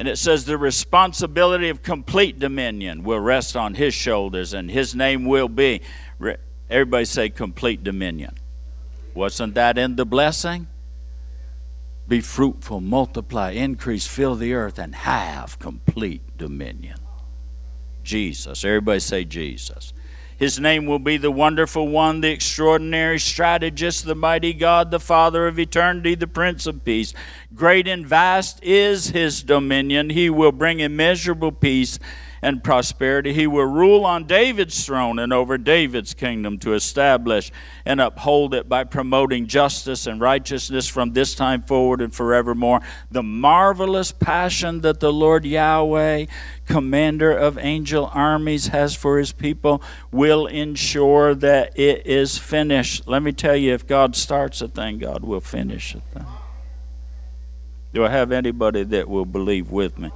And 0.00 0.08
it 0.08 0.16
says 0.16 0.46
the 0.46 0.56
responsibility 0.56 1.68
of 1.68 1.82
complete 1.82 2.38
dominion 2.38 3.04
will 3.04 3.20
rest 3.20 3.54
on 3.54 3.74
his 3.74 3.92
shoulders, 3.92 4.54
and 4.54 4.70
his 4.70 4.94
name 4.94 5.26
will 5.26 5.46
be. 5.46 5.82
Everybody 6.70 7.04
say 7.04 7.28
complete 7.28 7.84
dominion. 7.84 8.34
Wasn't 9.12 9.52
that 9.56 9.76
in 9.76 9.96
the 9.96 10.06
blessing? 10.06 10.68
Be 12.08 12.22
fruitful, 12.22 12.80
multiply, 12.80 13.50
increase, 13.50 14.06
fill 14.06 14.36
the 14.36 14.54
earth, 14.54 14.78
and 14.78 14.94
have 14.94 15.58
complete 15.58 16.38
dominion. 16.38 16.96
Jesus. 18.02 18.64
Everybody 18.64 19.00
say 19.00 19.26
Jesus. 19.26 19.92
His 20.40 20.58
name 20.58 20.86
will 20.86 20.98
be 20.98 21.18
the 21.18 21.30
Wonderful 21.30 21.86
One, 21.86 22.22
the 22.22 22.30
Extraordinary 22.30 23.18
Strategist, 23.18 24.06
the 24.06 24.14
Mighty 24.14 24.54
God, 24.54 24.90
the 24.90 24.98
Father 24.98 25.46
of 25.46 25.58
Eternity, 25.58 26.14
the 26.14 26.26
Prince 26.26 26.66
of 26.66 26.82
Peace. 26.82 27.12
Great 27.54 27.86
and 27.86 28.06
vast 28.06 28.58
is 28.64 29.08
His 29.08 29.42
dominion. 29.42 30.08
He 30.08 30.30
will 30.30 30.50
bring 30.50 30.80
immeasurable 30.80 31.52
peace 31.52 31.98
and 32.42 32.64
prosperity. 32.64 33.32
He 33.32 33.46
will 33.46 33.66
rule 33.66 34.04
on 34.04 34.24
David's 34.24 34.84
throne 34.84 35.18
and 35.18 35.32
over 35.32 35.58
David's 35.58 36.14
kingdom 36.14 36.58
to 36.58 36.74
establish 36.74 37.52
and 37.84 38.00
uphold 38.00 38.54
it 38.54 38.68
by 38.68 38.84
promoting 38.84 39.46
justice 39.46 40.06
and 40.06 40.20
righteousness 40.20 40.88
from 40.88 41.12
this 41.12 41.34
time 41.34 41.62
forward 41.62 42.00
and 42.00 42.14
forevermore. 42.14 42.80
The 43.10 43.22
marvelous 43.22 44.12
passion 44.12 44.80
that 44.80 45.00
the 45.00 45.12
Lord 45.12 45.44
Yahweh, 45.44 46.26
commander 46.66 47.32
of 47.32 47.58
angel 47.58 48.10
armies, 48.14 48.68
has 48.68 48.94
for 48.94 49.18
his 49.18 49.32
people 49.32 49.82
will 50.10 50.46
ensure 50.46 51.34
that 51.34 51.78
it 51.78 52.06
is 52.06 52.38
finished. 52.38 53.06
Let 53.06 53.22
me 53.22 53.32
tell 53.32 53.56
you, 53.56 53.74
if 53.74 53.86
God 53.86 54.16
starts 54.16 54.60
a 54.62 54.68
thing, 54.68 54.98
God 54.98 55.24
will 55.24 55.40
finish 55.40 55.94
a 55.94 56.00
thing. 56.00 56.26
Do 57.92 58.04
I 58.04 58.10
have 58.10 58.30
anybody 58.30 58.84
that 58.84 59.08
will 59.08 59.24
believe 59.24 59.70
with 59.70 59.98
me? 59.98 60.12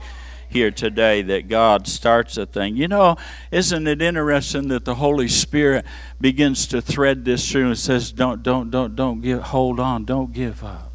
Here 0.54 0.70
today 0.70 1.20
that 1.20 1.48
God 1.48 1.86
starts 1.86 2.38
a 2.38 2.46
thing. 2.46 2.76
You 2.76 2.88
know, 2.88 3.16
isn't 3.50 3.86
it 3.86 4.00
interesting 4.00 4.68
that 4.68 4.84
the 4.84 4.94
Holy 4.94 5.28
Spirit 5.28 5.84
begins 6.20 6.66
to 6.68 6.80
thread 6.80 7.24
this 7.24 7.50
through 7.50 7.66
and 7.66 7.78
says, 7.78 8.12
"Don't, 8.12 8.42
don't, 8.42 8.70
don't, 8.70 8.96
don't 8.96 9.20
give. 9.20 9.42
Hold 9.42 9.78
on. 9.78 10.04
Don't 10.04 10.32
give 10.32 10.64
up." 10.64 10.92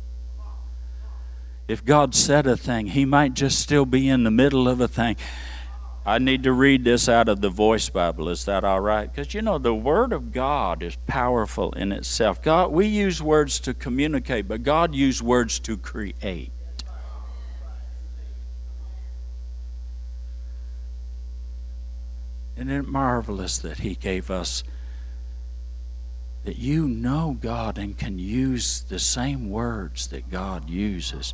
If 1.68 1.86
God 1.86 2.16
said 2.16 2.48
a 2.48 2.58
thing, 2.58 2.88
He 2.88 3.06
might 3.06 3.36
just 3.36 3.60
still 3.60 3.86
be 3.86 4.10
in 4.10 4.24
the 4.24 4.32
middle 4.32 4.68
of 4.68 4.82
a 4.82 4.88
thing. 4.88 5.18
I 6.06 6.18
need 6.18 6.44
to 6.44 6.54
read 6.54 6.86
this 6.86 7.10
out 7.10 7.28
of 7.28 7.42
the 7.42 7.50
Voice 7.50 7.90
Bible. 7.90 8.30
Is 8.30 8.46
that 8.46 8.64
all 8.64 8.80
right? 8.80 9.12
Because 9.12 9.34
you 9.34 9.42
know 9.42 9.58
the 9.58 9.76
Word 9.76 10.14
of 10.14 10.32
God 10.32 10.82
is 10.82 10.98
powerful 11.06 11.74
in 11.74 11.92
itself. 11.92 12.42
God, 12.42 12.72
we 12.72 12.88
use 12.88 13.22
words 13.22 13.60
to 13.60 13.74
communicate, 13.74 14.48
but 14.48 14.64
God 14.64 14.96
used 14.96 15.22
words 15.22 15.60
to 15.60 15.78
create. 15.78 16.52
Isn't 22.60 22.72
it 22.72 22.88
marvelous 22.90 23.58
that 23.60 23.80
He 23.80 23.96
gave 23.96 24.30
us 24.30 24.66
that 26.44 26.58
you 26.58 26.90
know 26.90 27.38
God 27.40 27.78
and 27.78 27.98
can 27.98 28.20
use 28.20 28.82
the 28.82 29.00
same 29.00 29.50
words 29.50 30.08
that 30.08 30.30
God 30.30 30.70
uses 30.70 31.34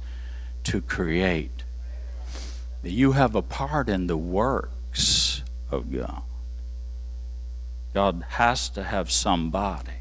to 0.65 0.81
create? 0.81 1.63
That 2.83 2.91
you 2.91 3.13
have 3.13 3.33
a 3.33 3.41
part 3.41 3.89
in 3.89 4.05
the 4.05 4.15
works 4.15 5.41
of 5.71 5.91
God. 5.91 6.21
God 7.95 8.23
has 8.29 8.69
to 8.69 8.83
have 8.83 9.09
somebody. 9.09 9.93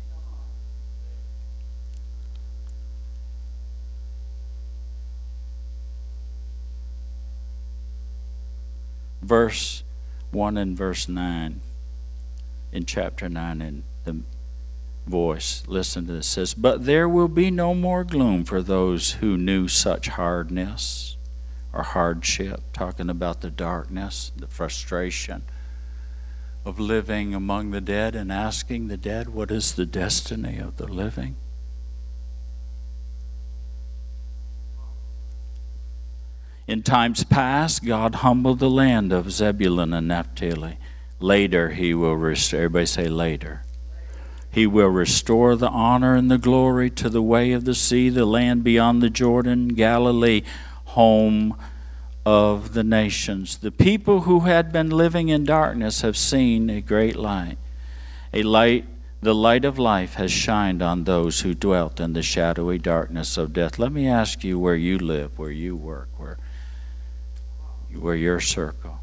Verse 9.23 9.85
1 10.35 10.57
and 10.57 10.77
verse 10.77 11.09
9 11.09 11.61
in 12.73 12.85
chapter 12.85 13.29
9 13.29 13.63
in 13.63 13.85
the 14.05 14.21
voice. 15.07 15.63
Listen 15.67 16.07
to 16.07 16.13
this. 16.15 16.27
It 16.27 16.31
says, 16.31 16.55
But 16.55 16.85
there 16.85 17.09
will 17.09 17.29
be 17.29 17.51
no 17.51 17.75
more 17.75 18.05
gloom 18.05 18.45
for 18.45 18.63
those 18.63 19.13
who 19.13 19.37
knew 19.37 19.69
such 19.69 20.09
hardness 20.09 21.17
or 21.73 21.83
hardship, 21.83 22.61
talking 22.73 23.09
about 23.09 23.41
the 23.41 23.51
darkness, 23.51 24.33
the 24.37 24.47
frustration 24.47 25.45
of 26.65 26.81
living 26.81 27.35
among 27.35 27.71
the 27.71 27.81
dead 27.81 28.15
and 28.15 28.33
asking 28.33 28.89
the 28.89 28.97
dead, 28.97 29.29
What 29.29 29.51
is 29.51 29.75
the 29.75 29.87
destiny 29.87 30.59
of 30.59 30.77
the 30.77 30.87
living? 30.87 31.37
In 36.67 36.83
times 36.83 37.25
past, 37.25 37.85
God 37.85 38.17
humbled 38.17 38.59
the 38.59 38.71
land 38.71 39.13
of 39.13 39.31
Zebulun 39.31 39.93
and 39.93 40.09
Naphtali. 40.09 40.79
Later, 41.21 41.71
he 41.71 41.93
will 41.93 42.17
restore. 42.17 42.61
Everybody 42.61 42.87
say 42.87 43.09
later. 43.09 43.63
He 44.51 44.67
will 44.67 44.89
restore 44.89 45.57
the 45.57 45.69
honor 45.69 46.15
and 46.15 46.31
the 46.31 46.39
glory 46.39 46.89
to 46.91 47.11
the 47.11 47.23
way 47.23 47.53
of 47.53 47.65
the 47.65 47.75
sea, 47.75 48.09
the 48.09 48.25
land 48.25 48.65
beyond 48.65 49.03
the 49.03 49.11
Jordan, 49.11 49.69
Galilee, 49.69 50.43
home 50.85 51.57
of 52.25 52.73
the 52.73 52.85
nations. 52.85 53.59
The 53.59 53.73
people 53.73 54.23
who 54.23 54.41
had 54.41 54.73
been 54.73 54.91
living 54.91 55.29
in 55.29 55.45
darkness 55.45 56.01
have 56.01 56.17
seen 56.17 56.71
a 56.71 56.81
great 56.81 57.17
light. 57.17 57.59
A 58.33 58.43
light, 58.43 58.87
the 59.21 59.35
light 59.35 59.65
of 59.65 59.79
life 59.79 60.15
has 60.15 60.33
shined 60.33 60.83
on 60.83 61.05
those 61.05 61.41
who 61.41 61.55
dwelt 61.55 62.01
in 62.01 62.13
the 62.13 62.23
shadowy 62.23 62.79
darkness 62.79 63.37
of 63.37 63.53
death. 63.53 63.79
Let 63.79 63.93
me 63.93 64.07
ask 64.09 64.45
you 64.45 64.59
where 64.59 64.77
you 64.77 64.99
live, 64.99 65.39
where 65.39 65.51
you 65.51 65.77
work, 65.77 66.09
where 66.17 66.39
were 68.01 68.15
your 68.15 68.41
circle. 68.41 69.01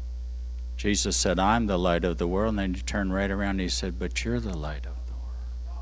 Jesus 0.76 1.16
said, 1.16 1.38
I'm 1.38 1.66
the 1.66 1.78
light 1.78 2.04
of 2.04 2.18
the 2.18 2.26
world. 2.26 2.50
And 2.50 2.58
then 2.58 2.74
he 2.74 2.82
turned 2.82 3.14
right 3.14 3.30
around 3.30 3.50
and 3.50 3.60
he 3.60 3.68
said, 3.68 3.98
But 3.98 4.24
you're 4.24 4.40
the 4.40 4.56
light 4.56 4.84
of 4.84 5.06
the 5.06 5.12
world. 5.12 5.78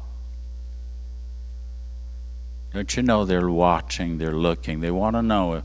Don't 2.74 2.96
you 2.96 3.02
know 3.02 3.24
they're 3.24 3.50
watching, 3.50 4.18
they're 4.18 4.32
looking, 4.32 4.80
they 4.80 4.90
want 4.90 5.16
to 5.16 5.22
know 5.22 5.54
if 5.54 5.64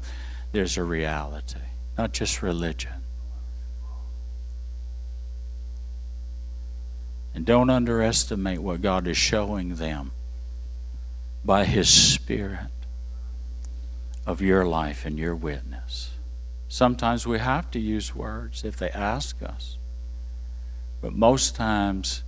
there's 0.52 0.78
a 0.78 0.84
reality, 0.84 1.60
not 1.98 2.14
just 2.14 2.42
religion. 2.42 3.04
And 7.34 7.46
don't 7.46 7.70
underestimate 7.70 8.60
what 8.60 8.82
God 8.82 9.06
is 9.08 9.18
showing 9.18 9.76
them 9.76 10.14
by 11.44 11.66
His 11.66 11.90
Spirit 11.90 12.72
of 14.26 14.42
your 14.42 14.66
life 14.66 15.06
and 15.06 15.20
your 15.20 15.36
witness. 15.36 16.15
Sometimes 16.76 17.26
we 17.26 17.40
have 17.40 17.72
to 17.72 17.80
use 17.80 18.14
words 18.14 18.66
if 18.66 18.76
they 18.76 18.90
ask 18.90 19.42
us. 19.42 19.78
But 21.00 21.14
most 21.14 21.56
times, 21.56 22.24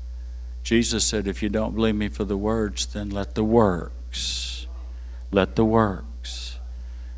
Jesus 0.63 1.05
said, 1.05 1.27
if 1.27 1.43
you 1.43 1.49
don't 1.49 1.75
believe 1.75 1.95
me 1.95 2.07
for 2.07 2.23
the 2.23 2.37
words, 2.37 2.85
then 2.85 3.09
let 3.09 3.35
the 3.35 3.43
works. 3.43 4.65
Let 5.31 5.57
the 5.57 5.65
works. 5.65 6.59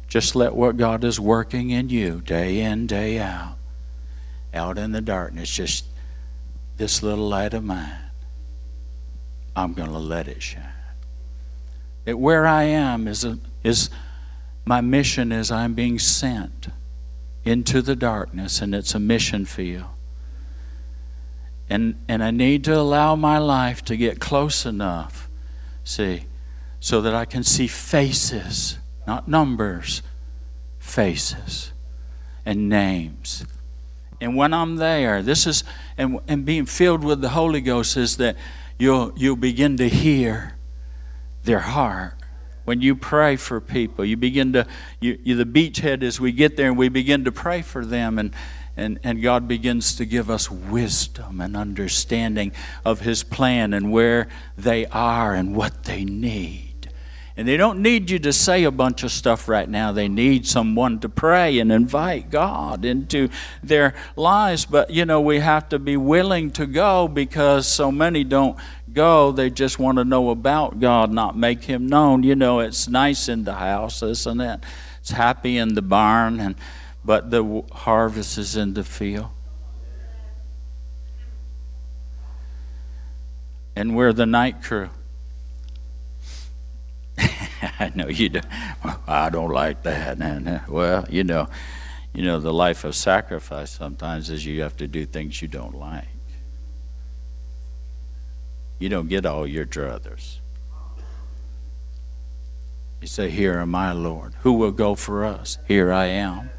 Just 0.08 0.36
let 0.36 0.56
what 0.56 0.78
God 0.78 1.04
is 1.04 1.20
working 1.20 1.70
in 1.70 1.90
you 1.90 2.20
day 2.22 2.62
in, 2.62 2.88
day 2.88 3.20
out, 3.20 3.58
out 4.52 4.80
in 4.80 4.92
the 4.92 5.00
darkness, 5.00 5.52
just 5.52 5.86
this 6.78 7.04
little 7.04 7.30
light 7.30 7.54
of 7.54 7.64
mine. 7.64 8.10
I'm 9.56 9.74
going 9.74 9.92
to 9.92 10.00
let 10.00 10.28
it 10.28 10.42
shine. 10.42 10.64
That 12.06 12.18
where 12.18 12.48
I 12.48 12.64
am 12.64 13.08
is, 13.08 13.24
a, 13.24 13.38
is 13.64 13.92
my 14.66 14.82
mission 14.82 15.32
is 15.32 15.52
I'm 15.52 15.76
being 15.76 16.00
sent 16.00 16.70
into 17.50 17.82
the 17.82 17.96
darkness, 17.96 18.62
and 18.62 18.76
it's 18.76 18.94
a 18.94 19.00
mission 19.00 19.44
field. 19.46 19.86
And, 21.70 22.04
and 22.08 22.24
I 22.24 22.32
need 22.32 22.64
to 22.66 22.76
allow 22.76 23.16
my 23.16 23.38
life 23.38 23.84
to 23.86 23.98
get 23.98 24.20
close 24.20 24.66
enough, 24.66 25.30
see, 25.84 26.26
so 26.80 27.02
that 27.02 27.14
I 27.14 27.26
can 27.26 27.44
see 27.44 27.68
faces, 27.68 28.78
not 29.08 29.28
numbers, 29.28 30.02
faces 30.78 31.72
and 32.46 32.70
names. 32.70 33.46
And 34.22 34.36
when 34.36 34.54
I'm 34.54 34.78
there, 34.78 35.22
this 35.22 35.48
is, 35.48 35.64
and, 35.98 36.20
and 36.28 36.46
being 36.46 36.66
filled 36.66 37.04
with 37.04 37.22
the 37.22 37.30
Holy 37.30 37.62
Ghost 37.62 37.98
is 37.98 38.18
that 38.18 38.36
you'll, 38.78 39.12
you'll 39.16 39.36
begin 39.36 39.78
to 39.78 39.90
hear 39.90 40.56
their 41.44 41.60
heart 41.60 42.16
when 42.70 42.82
you 42.82 42.96
pray 42.96 43.36
for 43.36 43.60
people, 43.60 44.06
you 44.06 44.16
begin 44.16 44.54
to, 44.54 44.68
you, 45.00 45.18
you, 45.24 45.36
the 45.36 45.44
beachhead 45.44 46.04
as 46.04 46.20
we 46.20 46.32
get 46.32 46.56
there 46.56 46.68
and 46.68 46.78
we 46.78 46.88
begin 46.88 47.24
to 47.24 47.32
pray 47.32 47.64
for 47.64 47.84
them, 47.84 48.20
and, 48.20 48.32
and, 48.78 49.00
and 49.04 49.24
God 49.24 49.48
begins 49.48 49.96
to 49.96 50.06
give 50.06 50.30
us 50.30 50.52
wisdom 50.52 51.42
and 51.42 51.58
understanding 51.58 52.52
of 52.86 53.00
His 53.00 53.24
plan 53.24 53.74
and 53.74 53.92
where 53.92 54.28
they 54.56 54.86
are 54.86 55.34
and 55.34 55.56
what 55.56 55.86
they 55.86 56.06
need. 56.06 56.69
And 57.40 57.48
they 57.48 57.56
don't 57.56 57.82
need 57.82 58.10
you 58.10 58.20
to 58.20 58.34
say 58.34 58.66
a 58.66 58.70
bunch 58.70 59.02
of 59.02 59.14
stuff 59.14 59.48
right 59.48 59.70
now. 59.70 59.94
They 59.94 60.10
need 60.10 60.46
someone 60.46 61.00
to 61.00 61.08
pray 61.08 61.60
and 61.60 61.72
invite 61.72 62.30
God 62.30 62.84
into 62.84 63.30
their 63.64 63.96
lives. 64.18 64.66
But, 64.66 64.90
you 64.90 65.06
know, 65.06 65.22
we 65.22 65.40
have 65.40 65.70
to 65.70 65.80
be 65.80 65.96
willing 65.96 66.52
to 66.52 66.66
go 66.66 67.08
because 67.08 67.66
so 67.66 67.94
many 67.94 68.26
don't 68.26 68.58
go. 68.92 69.32
They 69.32 69.50
just 69.50 69.80
want 69.80 70.00
to 70.00 70.04
know 70.04 70.32
about 70.32 70.82
God, 70.82 71.14
not 71.14 71.38
make 71.38 71.64
Him 71.64 71.88
known. 71.88 72.24
You 72.24 72.36
know, 72.36 72.60
it's 72.60 72.90
nice 72.90 73.30
in 73.30 73.46
the 73.46 73.54
house, 73.54 74.04
isn't 74.04 74.42
it? 74.42 74.60
It's 75.00 75.12
happy 75.12 75.58
in 75.58 75.76
the 75.76 75.82
barn, 75.82 76.42
and 76.42 76.56
but 77.06 77.32
the 77.32 77.64
harvest 77.72 78.38
is 78.38 78.58
in 78.58 78.74
the 78.74 78.84
field. 78.84 79.30
And 83.78 83.96
we're 83.96 84.12
the 84.12 84.26
night 84.26 84.62
crew. 84.62 84.90
I 87.80 87.92
know 87.96 88.08
you 88.08 88.30
don't. 88.30 88.46
I 89.08 89.30
don't 89.30 89.52
like 89.52 89.84
that. 89.84 90.20
And 90.22 90.48
uh, 90.48 90.60
well, 90.68 91.06
you 91.10 91.24
know, 91.24 91.48
you 92.14 92.24
know, 92.24 92.40
the 92.40 92.54
life 92.54 92.84
of 92.84 92.96
sacrifice 92.96 93.72
sometimes 93.72 94.30
is 94.30 94.46
you 94.46 94.62
have 94.62 94.78
to 94.78 94.88
do 94.88 95.06
things 95.06 95.42
you 95.42 95.48
don't 95.48 95.76
like. 95.76 96.08
You 98.80 98.90
don't 98.90 99.10
get 99.10 99.26
all 99.26 99.46
your 99.46 99.66
druthers. 99.66 100.40
You 103.02 103.08
say, 103.08 103.30
Here 103.30 103.60
am 103.60 103.76
I, 103.76 103.92
Lord. 103.92 104.34
Who 104.42 104.54
will 104.54 104.72
go 104.72 104.96
for 104.96 105.26
us? 105.26 105.58
Here 105.68 105.92
I 105.92 106.06
am. 106.06 106.52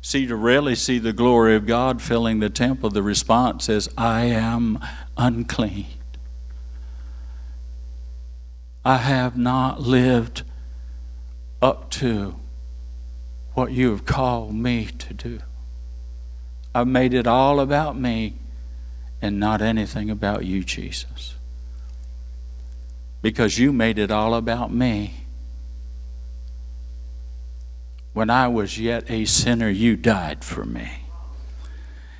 see 0.00 0.26
to 0.26 0.36
really 0.36 0.74
see 0.74 0.98
the 0.98 1.12
glory 1.12 1.54
of 1.54 1.66
God 1.66 2.00
filling 2.00 2.40
the 2.40 2.50
temple, 2.50 2.90
the 2.90 3.02
response 3.02 3.68
is, 3.68 3.88
I 3.96 4.24
am 4.24 4.78
unclean. 5.16 5.99
I 8.90 8.96
have 8.96 9.36
not 9.36 9.80
lived 9.80 10.42
up 11.62 11.92
to 11.92 12.34
what 13.54 13.70
you 13.70 13.90
have 13.90 14.04
called 14.04 14.52
me 14.52 14.86
to 14.86 15.14
do. 15.14 15.38
I've 16.74 16.88
made 16.88 17.14
it 17.14 17.24
all 17.24 17.60
about 17.60 17.96
me 17.96 18.34
and 19.22 19.38
not 19.38 19.62
anything 19.62 20.10
about 20.10 20.44
you, 20.44 20.64
Jesus. 20.64 21.36
Because 23.22 23.60
you 23.60 23.72
made 23.72 23.96
it 23.96 24.10
all 24.10 24.34
about 24.34 24.72
me. 24.72 25.22
When 28.12 28.28
I 28.28 28.48
was 28.48 28.76
yet 28.76 29.08
a 29.08 29.24
sinner, 29.24 29.68
you 29.68 29.94
died 29.94 30.42
for 30.42 30.64
me. 30.64 31.04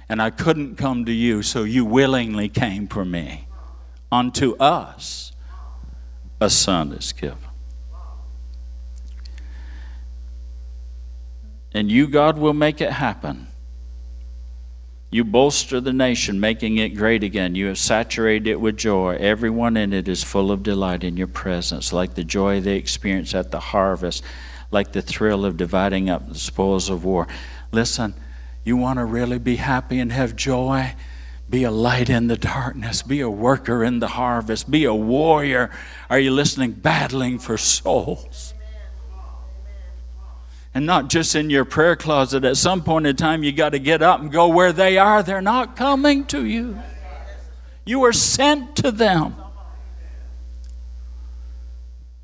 And 0.09 0.23
I 0.23 0.31
couldn't 0.31 0.77
come 0.77 1.05
to 1.07 1.13
you, 1.13 1.43
so 1.43 1.65
you 1.65 1.85
willingly 1.85 2.49
came 2.49 2.87
for 2.87 3.05
me. 3.05 3.49
Unto 4.13 4.57
us, 4.59 5.33
a 6.41 6.51
son 6.51 6.93
is 6.93 7.13
given. 7.13 7.39
And 11.73 11.91
you, 11.91 12.09
God, 12.09 12.39
will 12.39 12.55
make 12.55 12.81
it 12.81 12.93
happen. 12.93 13.47
You 15.13 15.25
bolster 15.25 15.81
the 15.81 15.93
nation, 15.93 16.39
making 16.39 16.79
it 16.79 16.91
great 16.91 17.23
again. 17.23 17.55
You 17.55 17.67
have 17.67 17.79
saturated 17.79 18.49
it 18.49 18.61
with 18.61 18.77
joy. 18.77 19.17
Everyone 19.17 19.77
in 19.77 19.93
it 19.93 20.09
is 20.09 20.23
full 20.23 20.53
of 20.53 20.63
delight 20.63 21.03
in 21.03 21.17
your 21.17 21.27
presence, 21.27 21.93
like 21.93 22.15
the 22.15 22.25
joy 22.25 22.61
they 22.61 22.77
experience 22.77 23.35
at 23.35 23.51
the 23.51 23.61
harvest, 23.61 24.23
like 24.71 24.93
the 24.93 25.03
thrill 25.03 25.45
of 25.45 25.57
dividing 25.57 26.09
up 26.09 26.29
the 26.29 26.39
spoils 26.39 26.89
of 26.89 27.05
war. 27.05 27.27
Listen, 27.73 28.15
you 28.65 28.77
want 28.77 28.99
to 28.99 29.05
really 29.05 29.39
be 29.39 29.57
happy 29.57 29.99
and 29.99 30.13
have 30.13 30.37
joy? 30.37 30.95
Be 31.51 31.65
a 31.65 31.71
light 31.71 32.09
in 32.09 32.29
the 32.29 32.37
darkness. 32.37 33.03
Be 33.03 33.21
a 33.21 33.29
worker 33.29 33.85
in 33.85 33.99
the 33.99 34.07
harvest. 34.07 34.71
Be 34.71 34.85
a 34.85 34.95
warrior. 34.95 35.71
Are 36.09 36.19
you 36.19 36.31
listening? 36.31 36.73
Battling 36.73 37.39
for 37.41 37.59
souls 37.59 38.55
and 40.75 40.87
not 40.87 41.09
just 41.09 41.35
in 41.35 41.51
your 41.51 41.65
prayer 41.65 41.97
closet. 41.97 42.45
At 42.45 42.57
some 42.57 42.83
point 42.83 43.07
in 43.07 43.17
time, 43.17 43.43
you 43.43 43.53
got 43.53 43.71
to 43.71 43.79
get 43.79 44.03
up 44.03 44.21
and 44.21 44.31
go 44.31 44.49
where 44.49 44.73
they 44.73 44.99
are. 44.99 45.23
They're 45.23 45.43
not 45.43 45.77
coming 45.77 46.25
to 46.27 46.45
you, 46.45 46.79
you 47.85 48.05
are 48.05 48.13
sent 48.13 48.77
to 48.77 48.91
them. 48.91 49.37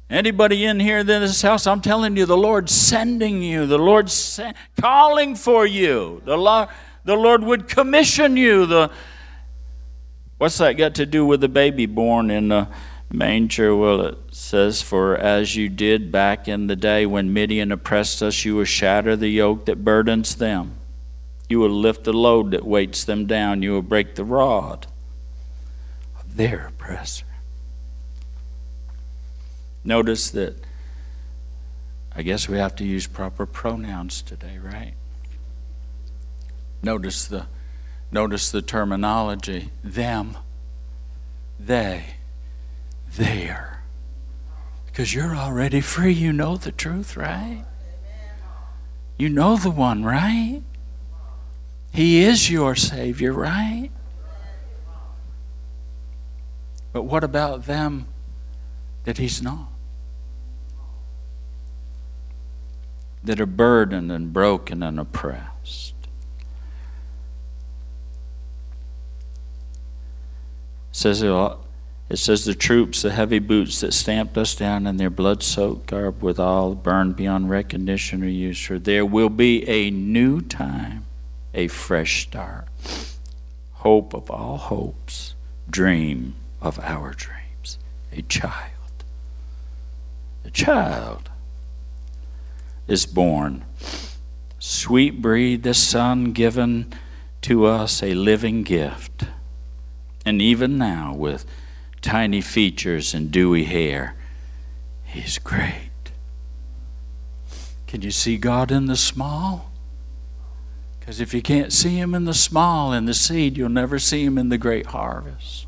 Anybody 0.08 0.64
in 0.64 0.78
here 0.78 0.98
in 0.98 1.06
this 1.06 1.42
house, 1.42 1.66
I'm 1.66 1.80
telling 1.80 2.16
you, 2.16 2.26
the 2.26 2.36
Lord's 2.36 2.72
sending 2.72 3.42
you. 3.42 3.66
The 3.66 3.76
Lord's 3.78 4.38
calling 4.80 5.34
for 5.34 5.66
you. 5.66 6.22
The 6.24 6.38
Lord, 6.38 6.68
the 7.04 7.16
Lord 7.16 7.42
would 7.42 7.66
commission 7.66 8.36
you. 8.36 8.66
The, 8.66 8.92
what's 10.38 10.58
that 10.58 10.74
got 10.74 10.94
to 10.96 11.06
do 11.06 11.24
with 11.24 11.40
the 11.40 11.48
baby 11.48 11.86
born 11.86 12.30
in 12.30 12.48
the 12.48 12.68
manger? 13.10 13.74
Well, 13.74 14.00
it 14.02 14.18
says, 14.30 14.82
For 14.82 15.16
as 15.16 15.56
you 15.56 15.68
did 15.68 16.12
back 16.12 16.48
in 16.48 16.66
the 16.66 16.76
day 16.76 17.06
when 17.06 17.32
Midian 17.32 17.72
oppressed 17.72 18.22
us, 18.22 18.44
you 18.44 18.56
will 18.56 18.64
shatter 18.64 19.16
the 19.16 19.28
yoke 19.28 19.66
that 19.66 19.84
burdens 19.84 20.36
them. 20.36 20.78
You 21.48 21.60
will 21.60 21.70
lift 21.70 22.04
the 22.04 22.12
load 22.12 22.50
that 22.50 22.64
weights 22.64 23.04
them 23.04 23.26
down. 23.26 23.62
You 23.62 23.72
will 23.72 23.82
break 23.82 24.14
the 24.16 24.24
rod 24.24 24.86
of 26.18 26.36
their 26.36 26.66
oppressor. 26.68 27.24
Notice 29.84 30.30
that 30.30 30.56
I 32.14 32.22
guess 32.22 32.48
we 32.48 32.56
have 32.56 32.74
to 32.76 32.84
use 32.84 33.06
proper 33.06 33.46
pronouns 33.46 34.22
today, 34.22 34.58
right? 34.58 34.94
Notice 36.82 37.26
the 37.26 37.46
notice 38.10 38.50
the 38.50 38.62
terminology 38.62 39.70
them, 39.82 40.36
they, 41.58 42.16
there 43.16 43.76
because 44.96 45.12
you're 45.12 45.36
already 45.36 45.82
free. 45.82 46.14
You 46.14 46.32
know 46.32 46.56
the 46.56 46.72
truth, 46.72 47.18
right? 47.18 47.66
You 49.18 49.28
know 49.28 49.58
the 49.58 49.70
one, 49.70 50.04
right? 50.04 50.62
He 51.92 52.22
is 52.22 52.50
your 52.50 52.74
Savior, 52.74 53.34
right? 53.34 53.90
But 56.94 57.02
what 57.02 57.22
about 57.22 57.66
them 57.66 58.06
that 59.04 59.18
He's 59.18 59.42
not? 59.42 59.68
That 63.22 63.38
are 63.38 63.44
burdened 63.44 64.10
and 64.10 64.32
broken 64.32 64.82
and 64.82 64.98
oppressed. 64.98 65.92
It 70.96 71.00
says 71.00 71.22
it 71.22 72.16
says 72.16 72.46
the 72.46 72.54
troops, 72.54 73.02
the 73.02 73.10
heavy 73.10 73.38
boots 73.38 73.82
that 73.82 73.92
stamped 73.92 74.38
us 74.38 74.54
down 74.54 74.86
in 74.86 74.96
their 74.96 75.10
blood 75.10 75.42
soaked 75.42 75.88
garb 75.88 76.22
with 76.22 76.40
all 76.40 76.74
burned 76.74 77.16
beyond 77.16 77.50
recognition 77.50 78.24
or 78.24 78.28
use. 78.28 78.64
For 78.64 78.78
there 78.78 79.04
will 79.04 79.28
be 79.28 79.68
a 79.68 79.90
new 79.90 80.40
time, 80.40 81.04
a 81.52 81.68
fresh 81.68 82.22
start. 82.22 82.68
Hope 83.72 84.14
of 84.14 84.30
all 84.30 84.56
hopes, 84.56 85.34
dream 85.68 86.34
of 86.62 86.78
our 86.78 87.12
dreams. 87.12 87.76
A 88.10 88.22
child. 88.22 89.04
A 90.46 90.50
child 90.50 91.28
is 92.88 93.04
born. 93.04 93.66
Sweet 94.58 95.20
breed, 95.20 95.62
the 95.62 95.74
Son 95.74 96.32
given 96.32 96.94
to 97.42 97.66
us, 97.66 98.02
a 98.02 98.14
living 98.14 98.62
gift. 98.62 99.26
And 100.26 100.42
even 100.42 100.76
now, 100.76 101.14
with 101.14 101.46
tiny 102.02 102.40
features 102.40 103.14
and 103.14 103.30
dewy 103.30 103.64
hair. 103.64 104.14
He's 105.04 105.38
great. 105.38 105.90
Can 107.86 108.02
you 108.02 108.10
see 108.10 108.36
God 108.36 108.70
in 108.70 108.86
the 108.86 108.96
small? 108.96 109.70
Because 110.98 111.20
if 111.20 111.32
you 111.32 111.42
can't 111.42 111.72
see 111.72 111.96
Him 111.96 112.14
in 112.14 112.24
the 112.24 112.34
small, 112.34 112.92
in 112.92 113.06
the 113.06 113.14
seed, 113.14 113.56
you'll 113.56 113.68
never 113.68 113.98
see 113.98 114.24
Him 114.24 114.38
in 114.38 114.48
the 114.48 114.58
great 114.58 114.86
harvest. 114.86 115.66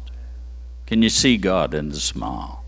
Can 0.87 1.03
you 1.03 1.09
see 1.09 1.37
God 1.37 1.75
in 1.75 1.91
the 1.91 2.01
small? 2.01 2.65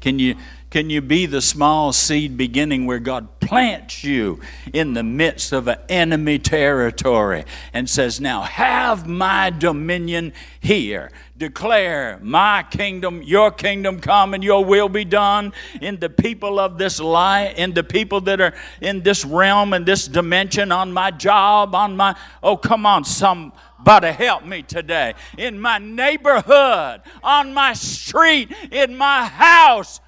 Can 0.00 0.18
you 0.18 0.36
can 0.70 0.88
you 0.88 1.00
be 1.00 1.26
the 1.26 1.40
small 1.42 1.92
seed 1.92 2.36
beginning 2.36 2.86
where 2.86 3.00
God 3.00 3.40
plants 3.40 4.04
you 4.04 4.40
in 4.72 4.94
the 4.94 5.02
midst 5.02 5.52
of 5.52 5.66
an 5.66 5.78
enemy 5.88 6.38
territory 6.38 7.44
and 7.72 7.90
says, 7.90 8.20
Now 8.20 8.42
have 8.42 9.08
my 9.08 9.50
dominion 9.50 10.32
here. 10.60 11.10
Declare 11.36 12.20
my 12.22 12.64
kingdom, 12.70 13.22
your 13.22 13.50
kingdom 13.50 13.98
come, 13.98 14.34
and 14.34 14.44
your 14.44 14.64
will 14.64 14.88
be 14.88 15.04
done 15.04 15.52
in 15.80 15.98
the 15.98 16.10
people 16.10 16.60
of 16.60 16.78
this 16.78 17.00
life, 17.00 17.58
in 17.58 17.74
the 17.74 17.82
people 17.82 18.20
that 18.20 18.40
are 18.40 18.54
in 18.80 19.02
this 19.02 19.24
realm 19.24 19.72
and 19.72 19.84
this 19.84 20.06
dimension, 20.06 20.70
on 20.70 20.92
my 20.92 21.10
job, 21.10 21.74
on 21.74 21.96
my, 21.96 22.14
oh, 22.42 22.56
come 22.56 22.86
on, 22.86 23.04
some 23.04 23.52
but 23.82 24.04
help 24.04 24.44
me 24.44 24.62
today. 24.62 25.14
In 25.38 25.58
my 25.58 25.78
neighborhood, 25.78 27.00
on 27.22 27.54
my 27.54 27.72
street, 27.72 28.52
in 28.70 28.96
my 28.96 29.24
house, 29.24 30.00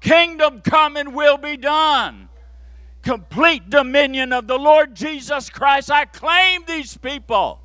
Kingdom 0.00 0.60
come 0.60 0.96
and 0.96 1.14
will 1.14 1.38
be 1.38 1.56
done. 1.56 2.28
Complete 3.02 3.70
dominion 3.70 4.32
of 4.32 4.46
the 4.46 4.58
Lord 4.58 4.94
Jesus 4.94 5.50
Christ. 5.50 5.90
I 5.90 6.04
claim 6.04 6.62
these 6.66 6.96
people. 6.96 7.60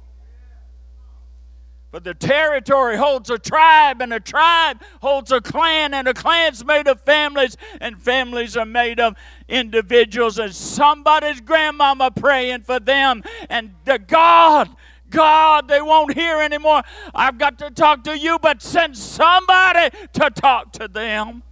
But 1.91 2.04
the 2.04 2.15
territory 2.15 2.98
holds 2.98 3.30
a 3.30 3.38
tribe, 3.38 4.02
and 4.02 4.12
a 4.12 4.19
tribe 4.19 4.82
holds 5.00 5.32
a 5.32 5.39
clan, 5.39 5.93
and 5.93 6.08
a 6.08 6.13
clan's 6.15 6.65
made 6.65 6.88
of 6.88 7.02
families, 7.02 7.56
and 7.80 8.02
families 8.02 8.58
are 8.58 8.65
made 8.65 9.00
of 9.00 9.15
individuals, 9.48 10.39
and 10.39 10.56
somebody's 10.56 11.39
grandmama 11.39 12.10
praying 12.10 12.62
for 12.62 12.80
them, 12.80 13.22
and 13.48 13.76
the 13.86 14.00
God, 14.00 14.76
God, 15.12 15.67
they 15.67 15.84
won't 15.84 16.15
hear 16.15 16.41
anymore. 16.41 16.82
I've 17.13 17.38
got 17.38 17.60
to 17.60 17.69
talk 17.69 18.04
to 18.06 18.17
you, 18.17 18.39
but 18.39 18.63
send 18.63 18.98
somebody 18.98 19.96
to 20.13 20.32
talk 20.32 20.72
to 20.74 20.88
them. 20.88 21.43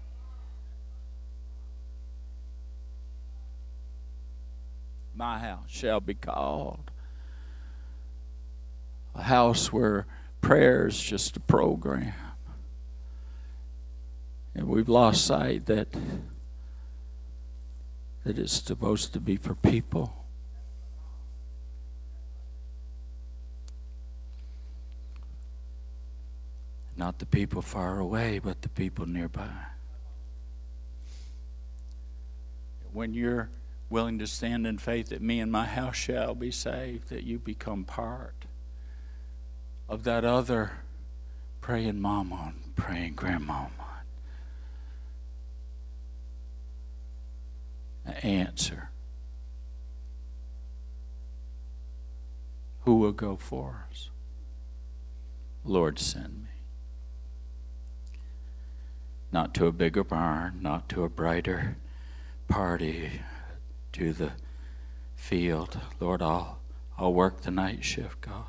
My 5.21 5.37
house 5.37 5.69
shall 5.69 5.99
be 5.99 6.15
called 6.15 6.89
a 9.13 9.21
house 9.21 9.71
where 9.71 10.07
prayer 10.41 10.87
is 10.87 10.99
just 10.99 11.37
a 11.37 11.39
program. 11.39 12.15
And 14.55 14.67
we've 14.67 14.89
lost 14.89 15.23
sight 15.23 15.67
that 15.67 15.89
that 18.23 18.39
it's 18.39 18.63
supposed 18.63 19.13
to 19.13 19.19
be 19.19 19.35
for 19.35 19.53
people. 19.53 20.25
Not 26.97 27.19
the 27.19 27.27
people 27.27 27.61
far 27.61 27.99
away, 27.99 28.39
but 28.39 28.63
the 28.63 28.69
people 28.69 29.05
nearby. 29.05 29.51
When 32.91 33.13
you're 33.13 33.51
willing 33.91 34.17
to 34.17 34.25
stand 34.25 34.65
in 34.65 34.77
faith 34.77 35.09
that 35.09 35.21
me 35.21 35.39
and 35.39 35.51
my 35.51 35.65
house 35.65 35.97
shall 35.97 36.33
be 36.33 36.49
saved, 36.49 37.09
that 37.09 37.23
you 37.23 37.37
become 37.37 37.83
part 37.83 38.45
of 39.89 40.03
that 40.05 40.23
other 40.23 40.71
praying 41.59 41.99
mama 41.99 42.53
and 42.55 42.75
praying 42.75 43.13
grandmama. 43.13 43.69
An 48.05 48.13
Answer. 48.13 48.89
Who 52.85 52.95
will 52.95 53.11
go 53.11 53.35
for 53.35 53.85
us? 53.91 54.09
Lord, 55.63 55.99
send 55.99 56.43
me. 56.43 56.49
Not 59.31 59.53
to 59.55 59.67
a 59.67 59.71
bigger 59.71 60.03
barn, 60.03 60.59
not 60.61 60.89
to 60.89 61.03
a 61.03 61.09
brighter 61.09 61.77
party, 62.47 63.21
to 63.93 64.13
the 64.13 64.31
field. 65.15 65.79
Lord, 65.99 66.21
I'll, 66.21 66.59
I'll 66.97 67.13
work 67.13 67.41
the 67.41 67.51
night 67.51 67.83
shift, 67.83 68.21
God. 68.21 68.45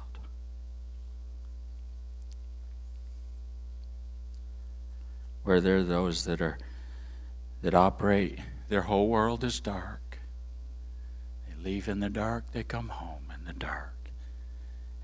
Where 5.42 5.60
there 5.60 5.78
are 5.78 5.82
those 5.82 6.24
that 6.24 6.40
are 6.40 6.58
that 7.62 7.74
operate, 7.74 8.38
their 8.68 8.82
whole 8.82 9.08
world 9.08 9.44
is 9.44 9.60
dark. 9.60 10.18
They 11.48 11.62
leave 11.62 11.88
in 11.88 12.00
the 12.00 12.10
dark, 12.10 12.52
they 12.52 12.64
come 12.64 12.88
home 12.88 13.32
in 13.34 13.44
the 13.44 13.52
dark, 13.52 14.10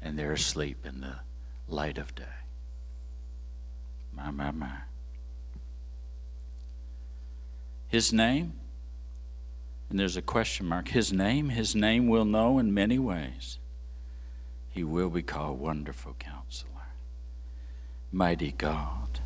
and 0.02 0.18
they're 0.18 0.32
asleep 0.32 0.84
in 0.84 1.00
the 1.00 1.20
light 1.68 1.98
of 1.98 2.14
day. 2.14 2.24
My, 4.12 4.30
my, 4.30 4.50
my. 4.50 4.72
His 7.86 8.12
name, 8.12 8.54
and 9.90 9.98
there's 9.98 10.16
a 10.16 10.22
question 10.22 10.66
mark. 10.66 10.88
His 10.88 11.12
name, 11.12 11.48
his 11.50 11.74
name 11.74 12.08
will 12.08 12.24
know 12.24 12.58
in 12.58 12.74
many 12.74 12.98
ways. 12.98 13.58
He 14.70 14.84
will 14.84 15.10
be 15.10 15.22
called 15.22 15.58
Wonderful 15.58 16.14
Counselor, 16.18 16.70
Mighty 18.12 18.52
God, 18.52 19.20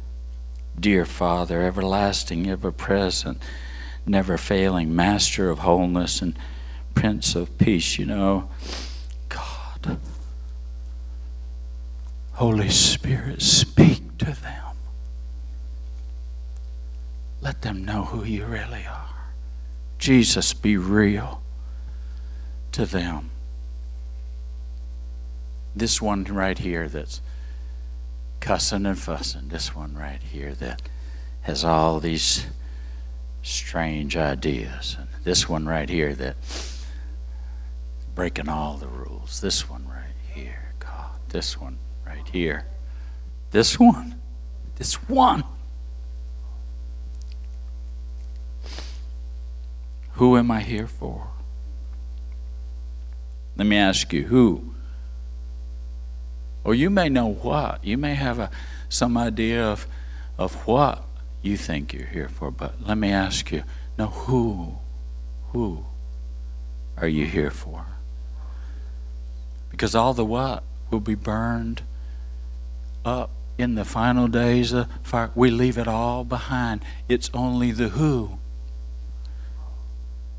Dear 0.79 1.05
Father, 1.05 1.63
Everlasting, 1.63 2.49
Ever 2.49 2.73
Present, 2.73 3.43
Never 4.07 4.39
Failing, 4.39 4.95
Master 4.95 5.51
of 5.51 5.61
Wholeness, 5.61 6.23
and 6.23 6.39
Prince 6.95 7.35
of 7.35 7.59
Peace. 7.59 7.99
You 7.99 8.07
know, 8.07 8.49
God, 9.29 9.99
Holy 12.33 12.71
Spirit, 12.71 13.43
speak 13.43 14.17
to 14.19 14.27
them. 14.27 14.77
Let 17.41 17.63
them 17.63 17.85
know 17.85 18.05
who 18.05 18.25
you 18.25 18.47
really 18.47 18.87
are. 18.87 19.12
Jesus 20.03 20.53
be 20.53 20.77
real 20.77 21.41
to 22.73 22.85
them. 22.85 23.31
This 25.77 26.03
one 26.03 26.25
right 26.25 26.59
here 26.59 26.89
that's 26.89 27.21
cussing 28.41 28.85
and 28.85 28.99
fussing, 28.99 29.47
this 29.47 29.77
one 29.77 29.95
right 29.95 30.21
here 30.21 30.55
that 30.55 30.83
has 31.43 31.63
all 31.65 32.01
these 32.01 32.47
strange 33.43 34.17
ideas, 34.17 34.97
and 34.99 35.07
this 35.23 35.49
one 35.49 35.67
right 35.67 35.89
here 35.89 36.17
that 36.17 36.35
breaking 38.17 38.49
all 38.49 38.79
the 38.79 38.89
rules, 38.89 39.41
this 39.41 39.71
one 39.71 39.87
right 39.87 40.17
here, 40.35 40.75
God, 40.81 41.13
this 41.29 41.61
one 41.61 41.79
right 42.05 42.27
here, 42.33 42.67
this 43.53 43.79
one, 43.79 44.21
this 44.79 44.95
one. 45.09 45.45
Who 50.23 50.37
am 50.37 50.53
I 50.53 50.61
here 50.61 50.87
for? 50.87 51.27
Let 53.57 53.67
me 53.67 53.77
ask 53.77 54.13
you, 54.13 54.23
who? 54.23 54.73
Or 56.63 56.77
you 56.77 56.91
may 56.91 57.09
know 57.09 57.27
what. 57.27 57.85
You 57.85 57.99
may 57.99 58.15
have 58.15 58.39
a, 58.39 58.49
some 58.89 59.17
idea 59.17 59.67
of, 59.67 59.89
of 60.39 60.55
what 60.65 61.03
you 61.43 61.57
think 61.57 61.93
you're 61.93 62.07
here 62.07 62.29
for, 62.29 62.53
but 62.53 62.81
let 62.87 62.99
me 62.99 63.11
ask 63.11 63.51
you, 63.51 63.65
now 63.99 64.07
who? 64.07 64.77
Who 65.51 65.87
are 66.97 67.09
you 67.09 67.27
here 67.27 67.51
for? 67.51 67.87
Because 69.71 69.97
all 69.97 70.15
the 70.15 70.25
what 70.25 70.63
will 70.89 71.01
be 71.01 71.17
burned 71.17 71.83
up 73.05 73.31
in 73.59 73.75
the 73.75 73.85
final 73.85 74.29
days 74.29 74.73
of 74.73 74.87
fire. 75.03 75.33
We 75.35 75.51
leave 75.51 75.77
it 75.77 75.89
all 75.89 76.23
behind. 76.23 76.85
It's 77.09 77.29
only 77.35 77.73
the 77.73 77.89
who 77.89 78.39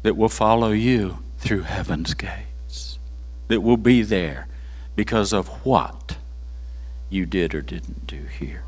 that 0.03 0.15
will 0.15 0.29
follow 0.29 0.71
you 0.71 1.19
through 1.37 1.63
heaven's 1.63 2.13
gates, 2.13 2.99
that 3.47 3.61
will 3.61 3.77
be 3.77 4.03
there 4.03 4.47
because 4.95 5.33
of 5.33 5.47
what 5.65 6.17
you 7.09 7.25
did 7.25 7.55
or 7.55 7.61
didn't 7.61 8.05
do 8.05 8.23
here. 8.23 8.63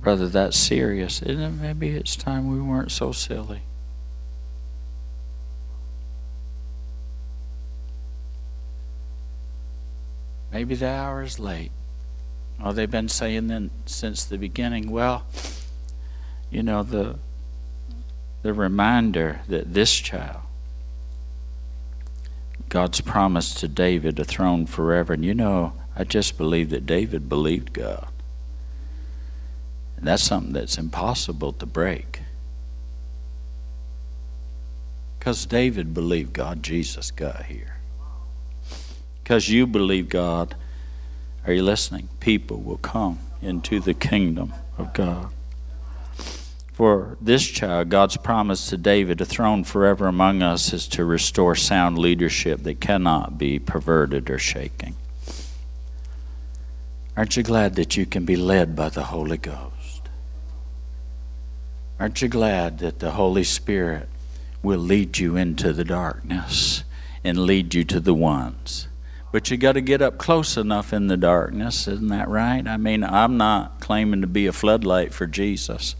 Brother, 0.00 0.28
that's 0.28 0.58
serious. 0.58 1.22
Isn't 1.22 1.40
it? 1.40 1.50
Maybe 1.50 1.96
it's 1.96 2.14
time 2.14 2.50
we 2.50 2.60
weren't 2.60 2.92
so 2.92 3.10
silly. 3.10 3.62
Maybe 10.52 10.74
the 10.74 10.88
hour 10.88 11.22
is 11.22 11.40
late. 11.40 11.72
Oh, 12.62 12.72
they've 12.72 12.90
been 12.90 13.08
saying 13.08 13.48
then 13.48 13.70
since 13.86 14.24
the 14.24 14.38
beginning. 14.38 14.90
Well, 14.90 15.24
you 16.50 16.62
know 16.62 16.82
the 16.82 17.18
the 18.44 18.52
reminder 18.52 19.40
that 19.48 19.72
this 19.72 19.94
child, 19.94 20.42
God's 22.68 23.00
promise 23.00 23.54
to 23.54 23.68
David, 23.68 24.18
a 24.18 24.24
throne 24.24 24.66
forever. 24.66 25.14
And 25.14 25.24
you 25.24 25.34
know, 25.34 25.72
I 25.96 26.04
just 26.04 26.36
believe 26.36 26.68
that 26.68 26.84
David 26.84 27.26
believed 27.26 27.72
God. 27.72 28.08
And 29.96 30.06
that's 30.06 30.22
something 30.22 30.52
that's 30.52 30.76
impossible 30.76 31.54
to 31.54 31.64
break. 31.64 32.20
Because 35.18 35.46
David 35.46 35.94
believed 35.94 36.34
God, 36.34 36.62
Jesus 36.62 37.10
got 37.10 37.44
here. 37.46 37.78
Because 39.22 39.48
you 39.48 39.66
believe 39.66 40.10
God, 40.10 40.54
are 41.46 41.52
you 41.52 41.62
listening? 41.62 42.08
People 42.20 42.60
will 42.60 42.78
come 42.78 43.18
into 43.42 43.80
the 43.80 43.94
kingdom 43.94 44.54
of 44.78 44.92
God. 44.94 45.30
For 46.72 47.16
this 47.20 47.46
child, 47.46 47.90
God's 47.90 48.16
promise 48.16 48.68
to 48.70 48.76
David, 48.76 49.20
a 49.20 49.24
throne 49.24 49.62
forever 49.62 50.08
among 50.08 50.42
us, 50.42 50.72
is 50.72 50.88
to 50.88 51.04
restore 51.04 51.54
sound 51.54 51.98
leadership 51.98 52.62
that 52.64 52.80
cannot 52.80 53.38
be 53.38 53.58
perverted 53.58 54.28
or 54.28 54.38
shaken. 54.38 54.96
Aren't 57.16 57.36
you 57.36 57.44
glad 57.44 57.76
that 57.76 57.96
you 57.96 58.06
can 58.06 58.24
be 58.24 58.34
led 58.34 58.74
by 58.74 58.88
the 58.88 59.04
Holy 59.04 59.36
Ghost? 59.36 60.08
Aren't 62.00 62.22
you 62.22 62.28
glad 62.28 62.80
that 62.80 62.98
the 62.98 63.12
Holy 63.12 63.44
Spirit 63.44 64.08
will 64.62 64.80
lead 64.80 65.18
you 65.18 65.36
into 65.36 65.72
the 65.72 65.84
darkness 65.84 66.82
and 67.22 67.38
lead 67.38 67.72
you 67.74 67.84
to 67.84 68.00
the 68.00 68.14
ones 68.14 68.88
but 69.34 69.50
you 69.50 69.56
got 69.56 69.72
to 69.72 69.80
get 69.80 70.00
up 70.00 70.16
close 70.16 70.56
enough 70.56 70.92
in 70.92 71.08
the 71.08 71.16
darkness, 71.16 71.88
isn't 71.88 72.06
that 72.06 72.28
right? 72.28 72.64
I 72.68 72.76
mean, 72.76 73.02
I'm 73.02 73.36
not 73.36 73.80
claiming 73.80 74.20
to 74.20 74.28
be 74.28 74.46
a 74.46 74.52
floodlight 74.52 75.12
for 75.12 75.26
Jesus. 75.26 75.96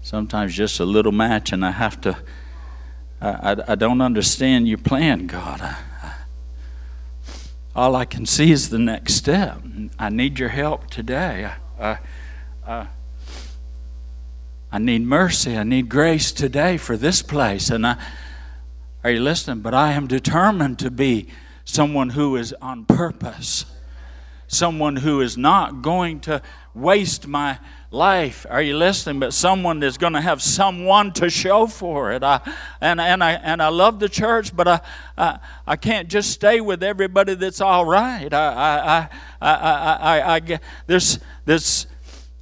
Sometimes 0.00 0.54
just 0.54 0.80
a 0.80 0.86
little 0.86 1.12
match, 1.12 1.52
and 1.52 1.62
I 1.62 1.72
have 1.72 2.00
to. 2.00 2.16
I, 3.20 3.28
I, 3.28 3.56
I 3.72 3.74
don't 3.74 4.00
understand 4.00 4.68
your 4.68 4.78
plan, 4.78 5.26
God. 5.26 5.60
I, 5.60 5.76
all 7.76 7.94
I 7.94 8.06
can 8.06 8.24
see 8.24 8.50
is 8.50 8.70
the 8.70 8.78
next 8.78 9.12
step. 9.12 9.60
I 9.98 10.08
need 10.08 10.38
your 10.38 10.48
help 10.48 10.88
today. 10.88 11.50
I, 11.78 11.98
I, 12.66 12.86
I 14.72 14.78
need 14.78 15.02
mercy. 15.02 15.58
I 15.58 15.64
need 15.64 15.90
grace 15.90 16.32
today 16.32 16.78
for 16.78 16.96
this 16.96 17.20
place. 17.20 17.68
And 17.68 17.86
I, 17.86 18.02
are 19.04 19.10
you 19.10 19.20
listening? 19.20 19.60
But 19.60 19.74
I 19.74 19.92
am 19.92 20.06
determined 20.06 20.78
to 20.78 20.90
be 20.90 21.28
someone 21.70 22.10
who 22.10 22.36
is 22.36 22.54
on 22.60 22.84
purpose, 22.84 23.64
someone 24.48 24.96
who 24.96 25.20
is 25.20 25.38
not 25.38 25.82
going 25.82 26.20
to 26.20 26.42
waste 26.74 27.26
my 27.26 27.58
life. 27.90 28.46
Are 28.50 28.62
you 28.62 28.76
listening? 28.76 29.20
But 29.20 29.32
someone 29.32 29.80
that's 29.80 29.96
going 29.96 30.12
to 30.12 30.20
have 30.20 30.42
someone 30.42 31.12
to 31.14 31.30
show 31.30 31.66
for 31.66 32.12
it. 32.12 32.22
I, 32.22 32.40
and, 32.80 33.00
and, 33.00 33.22
I, 33.22 33.32
and 33.32 33.62
I 33.62 33.68
love 33.68 34.00
the 34.00 34.08
church, 34.08 34.54
but 34.54 34.68
I, 34.68 34.80
I, 35.16 35.38
I 35.66 35.76
can't 35.76 36.08
just 36.08 36.30
stay 36.30 36.60
with 36.60 36.82
everybody 36.82 37.34
that's 37.34 37.60
all 37.60 37.84
right. 37.84 38.32
I, 38.32 38.52
I, 38.52 38.78
I, 38.78 39.08
I, 39.40 39.54
I, 39.54 40.18
I, 40.18 40.36
I, 40.36 40.60
there's, 40.86 41.18
there's, 41.44 41.86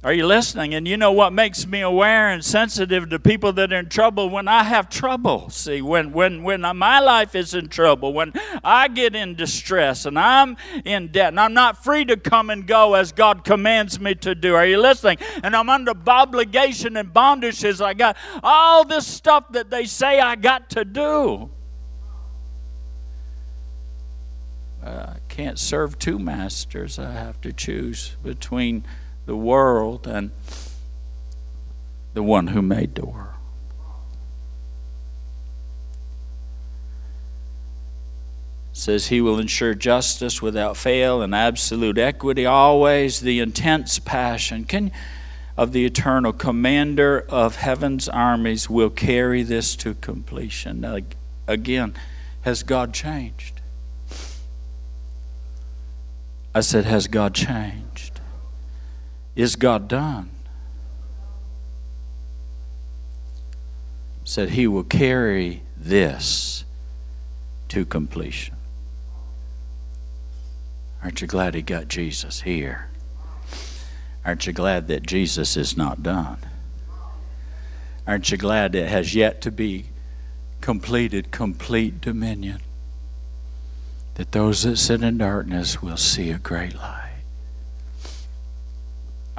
Are 0.01 0.13
you 0.13 0.25
listening? 0.25 0.73
And 0.73 0.87
you 0.87 0.95
know 0.95 1.11
what 1.11 1.33
makes 1.33 1.67
me 1.67 1.81
aware 1.81 2.29
and 2.29 2.43
sensitive 2.43 3.09
to 3.09 3.19
people 3.19 3.51
that 3.53 3.73
are 3.73 3.79
in 3.79 3.89
trouble 3.89 4.29
when 4.29 4.47
I 4.47 4.63
have 4.63 4.87
trouble. 4.87 5.49
See, 5.49 5.81
when 5.81 6.13
when 6.13 6.43
when 6.43 6.61
my 6.61 7.01
life 7.01 7.35
is 7.35 7.53
in 7.53 7.67
trouble, 7.67 8.13
when 8.13 8.31
I 8.63 8.87
get 8.87 9.13
in 9.13 9.35
distress 9.35 10.05
and 10.05 10.17
I'm 10.17 10.55
in 10.85 11.09
debt 11.09 11.29
and 11.29 11.39
I'm 11.39 11.53
not 11.53 11.83
free 11.83 12.05
to 12.05 12.15
come 12.15 12.49
and 12.49 12.65
go 12.65 12.93
as 12.93 13.11
God 13.11 13.43
commands 13.43 13.99
me 13.99 14.15
to 14.15 14.33
do. 14.33 14.55
Are 14.55 14.65
you 14.65 14.79
listening? 14.79 15.17
And 15.43 15.53
I'm 15.53 15.69
under 15.69 15.91
obligation 16.07 16.95
and 16.95 17.13
bondages. 17.13 17.83
I 17.83 17.93
got 17.93 18.15
all 18.41 18.85
this 18.85 19.05
stuff 19.05 19.51
that 19.51 19.69
they 19.69 19.83
say 19.83 20.21
I 20.21 20.37
got 20.37 20.69
to 20.71 20.85
do. 20.85 21.49
Uh, 24.81 25.15
I 25.15 25.17
can't 25.27 25.59
serve 25.59 25.99
two 25.99 26.17
masters. 26.17 26.97
I 26.97 27.11
have 27.11 27.41
to 27.41 27.51
choose 27.51 28.15
between 28.23 28.85
the 29.29 29.35
world 29.35 30.07
and 30.07 30.31
the 32.15 32.23
one 32.23 32.47
who 32.47 32.63
made 32.63 32.95
the 32.95 33.05
world. 33.05 33.27
says 38.73 39.07
he 39.07 39.21
will 39.21 39.37
ensure 39.37 39.75
justice 39.75 40.41
without 40.41 40.75
fail 40.75 41.21
and 41.21 41.35
absolute 41.35 41.99
equity 41.99 42.45
always 42.45 43.19
the 43.19 43.39
intense 43.39 43.99
passion. 43.99 44.63
Can 44.63 44.89
of 45.55 45.73
the 45.73 45.85
eternal 45.85 46.33
commander 46.33 47.23
of 47.29 47.57
heaven's 47.57 48.09
armies 48.09 48.67
will 48.67 48.89
carry 48.89 49.43
this 49.43 49.75
to 49.75 49.93
completion. 49.93 50.81
Now, 50.81 50.99
again 51.45 51.93
has 52.41 52.63
god 52.63 52.95
changed? 52.95 53.61
I 56.55 56.61
said 56.61 56.85
has 56.85 57.07
god 57.07 57.35
changed 57.35 58.18
is 59.39 59.55
God 59.55 59.87
done? 59.87 60.29
Said 64.23 64.49
he 64.49 64.67
will 64.67 64.83
carry 64.83 65.63
this 65.77 66.65
to 67.69 67.85
completion. 67.85 68.55
Aren't 71.01 71.21
you 71.21 71.27
glad 71.27 71.55
he 71.55 71.61
got 71.61 71.87
Jesus 71.87 72.41
here? 72.41 72.89
Aren't 74.25 74.45
you 74.45 74.53
glad 74.53 74.87
that 74.89 75.07
Jesus 75.07 75.55
is 75.55 75.77
not 75.77 76.03
done? 76.03 76.39
Aren't 78.05 78.31
you 78.31 78.37
glad 78.37 78.75
it 78.75 78.89
has 78.89 79.15
yet 79.15 79.39
to 79.41 79.51
be 79.51 79.85
completed, 80.59 81.31
complete 81.31 82.01
dominion? 82.01 82.59
That 84.15 84.33
those 84.33 84.63
that 84.63 84.77
sit 84.77 85.01
in 85.01 85.17
darkness 85.17 85.81
will 85.81 85.97
see 85.97 86.29
a 86.29 86.37
great 86.37 86.75
light. 86.75 87.08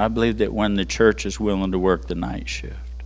I 0.00 0.08
believe 0.08 0.38
that 0.38 0.54
when 0.54 0.76
the 0.76 0.86
church 0.86 1.26
is 1.26 1.38
willing 1.38 1.72
to 1.72 1.78
work 1.78 2.06
the 2.06 2.14
night 2.14 2.48
shift, 2.48 3.02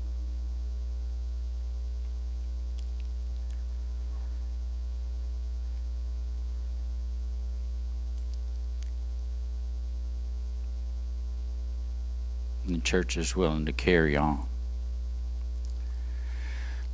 the 12.64 12.78
church 12.78 13.16
is 13.16 13.34
willing 13.34 13.66
to 13.66 13.72
carry 13.72 14.16
on. 14.16 14.46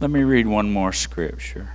Let 0.00 0.10
me 0.10 0.22
read 0.22 0.46
one 0.46 0.72
more 0.72 0.94
scripture. 0.94 1.74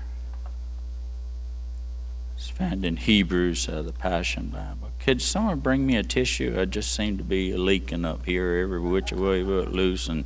It's 2.47 2.55
found 2.55 2.85
in 2.85 2.97
Hebrews, 2.97 3.67
uh, 3.67 3.81
the 3.81 3.91
Passion 3.91 4.49
Bible. 4.49 4.91
Could 4.99 5.19
someone 5.19 5.61
bring 5.61 5.87
me 5.87 5.95
a 5.95 6.03
tissue? 6.03 6.55
I 6.59 6.65
just 6.65 6.93
seem 6.93 7.17
to 7.17 7.23
be 7.23 7.57
leaking 7.57 8.05
up 8.05 8.23
here 8.23 8.57
every 8.57 8.79
which 8.79 9.11
way 9.11 9.41
but 9.41 9.71
loose, 9.71 10.07
and 10.07 10.25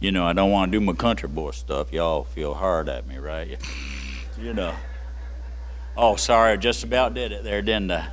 you 0.00 0.10
know 0.10 0.26
I 0.26 0.32
don't 0.32 0.50
want 0.50 0.72
to 0.72 0.78
do 0.80 0.84
my 0.84 0.94
country 0.94 1.28
boy 1.28 1.52
stuff. 1.52 1.92
Y'all 1.92 2.24
feel 2.24 2.54
hard 2.54 2.88
at 2.88 3.06
me, 3.06 3.18
right? 3.18 3.56
You 4.36 4.52
know. 4.52 4.74
Oh, 5.96 6.16
sorry, 6.16 6.54
I 6.54 6.56
just 6.56 6.82
about 6.82 7.14
did 7.14 7.30
it 7.30 7.44
there, 7.44 7.62
didn't 7.62 7.92
I? 7.92 8.08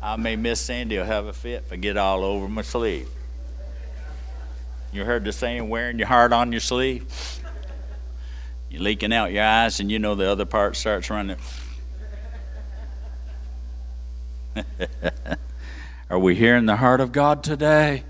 I 0.00 0.16
may 0.16 0.34
Miss 0.34 0.58
Sandy 0.58 0.96
will 0.96 1.04
have 1.04 1.26
a 1.26 1.34
fit 1.34 1.64
if 1.66 1.72
I 1.72 1.76
get 1.76 1.98
all 1.98 2.24
over 2.24 2.48
my 2.48 2.62
sleeve. 2.62 3.10
You 4.90 5.04
heard 5.04 5.26
the 5.26 5.32
saying, 5.32 5.68
wearing 5.68 5.98
your 5.98 6.08
heart 6.08 6.32
on 6.32 6.50
your 6.50 6.62
sleeve? 6.62 7.04
You're 8.70 8.80
leaking 8.80 9.12
out 9.12 9.32
your 9.32 9.44
eyes, 9.44 9.80
and 9.80 9.92
you 9.92 9.98
know 9.98 10.14
the 10.14 10.30
other 10.30 10.46
part 10.46 10.76
starts 10.76 11.10
running. 11.10 11.36
Are 16.10 16.18
we 16.18 16.34
hearing 16.34 16.66
the 16.66 16.76
heart 16.76 17.00
of 17.00 17.12
God 17.12 17.42
today? 17.42 18.04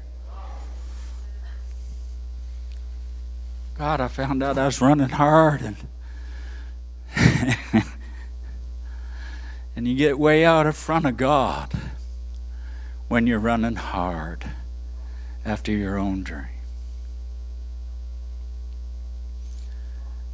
God, 3.79 4.01
I 4.01 4.09
found 4.09 4.43
out 4.43 4.57
I 4.59 4.67
was 4.67 4.81
running 4.81 5.09
hard 5.09 5.63
and 5.63 5.77
and 9.77 9.89
you 9.89 9.95
get 9.97 10.19
way 10.19 10.45
out 10.45 10.67
in 10.67 10.73
front 10.73 11.07
of 11.07 11.17
God 11.17 11.73
when 13.09 13.27
you're 13.27 13.39
running 13.39 13.77
hard 13.77 14.45
after 15.45 15.73
your 15.73 15.99
own 15.99 16.23
dream. 16.23 16.47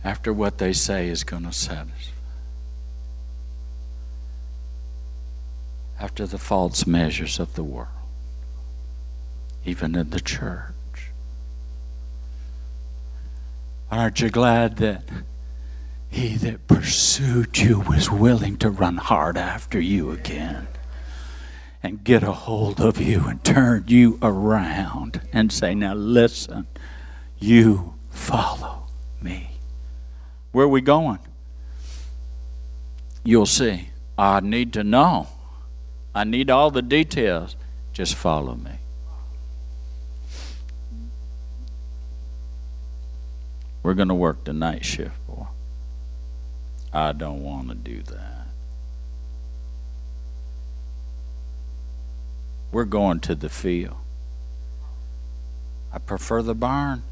After 0.03 0.33
what 0.33 0.59
they 0.59 0.73
say 0.73 1.09
is 1.09 1.25
going 1.25 1.43
to 1.45 1.53
satisfy. 1.53 2.10
After 6.01 6.27
the 6.27 6.39
false 6.39 6.87
measures 6.87 7.39
of 7.39 7.55
the 7.55 7.63
world, 7.63 7.89
even 9.65 9.95
in 9.95 10.11
the 10.11 10.21
church. 10.21 11.13
Aren't 13.91 14.21
you 14.21 14.31
glad 14.31 14.79
that 14.79 15.05
he 16.09 16.37
that 16.37 16.67
pursued 16.67 17.59
you 17.59 17.81
was 17.81 18.11
willing 18.11 18.57
to 18.59 18.71
run 18.71 18.97
hard 18.97 19.37
after 19.37 19.79
you 19.79 20.11
again 20.11 20.67
and 21.83 22.03
get 22.03 22.23
a 22.23 22.33
hold 22.33 22.81
of 22.81 23.01
you 23.01 23.27
and 23.27 23.45
turn 23.45 23.85
you 23.87 24.19
around 24.23 25.21
and 25.33 25.53
say, 25.53 25.75
Now 25.75 25.95
listen, 25.95 26.67
you 27.39 27.95
follow 28.11 28.87
me. 29.21 29.51
Where 30.53 30.65
are 30.65 30.69
we 30.69 30.81
going? 30.81 31.21
You'll 33.23 33.47
see. 33.47 33.91
I 34.19 34.41
need 34.41 34.73
to 34.75 34.85
know. 34.85 35.29
I 36.15 36.25
need 36.25 36.51
all 36.51 36.71
the 36.71 36.83
details. 36.83 37.57
Just 37.93 38.15
follow 38.15 38.55
me. 38.55 38.73
We're 43.83 43.95
going 43.95 44.09
to 44.09 44.15
work 44.15 44.45
the 44.45 44.53
night 44.53 44.85
shift, 44.85 45.27
boy. 45.27 45.47
I 46.93 47.13
don't 47.13 47.43
want 47.43 47.69
to 47.69 47.75
do 47.75 48.03
that. 48.03 48.47
We're 52.73 52.85
going 52.85 53.21
to 53.21 53.35
the 53.35 53.49
field. 53.49 53.97
I 55.93 55.99
prefer 55.99 56.43
the 56.43 56.55
barn. 56.55 57.03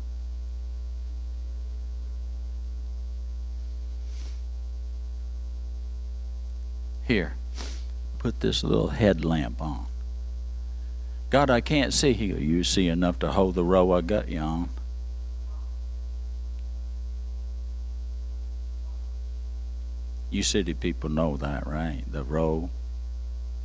Here 7.07 7.35
put 8.19 8.41
this 8.41 8.65
little 8.65 8.89
headlamp 8.89 9.61
on. 9.63 9.87
God, 11.31 11.51
I 11.51 11.61
can't 11.61 11.93
see. 11.93 12.13
He 12.13 12.27
you 12.27 12.65
see 12.65 12.89
enough 12.89 13.19
to 13.21 13.33
hold 13.33 13.55
the 13.55 13.65
row 13.65 13.93
I 13.93 14.01
got 14.01 14.29
you 14.29 14.41
on. 14.41 14.71
You 20.31 20.43
city 20.43 20.75
people 20.75 21.11
know 21.11 21.37
that, 21.37 21.67
right? 21.67 22.03
The 22.11 22.25
row 22.25 22.71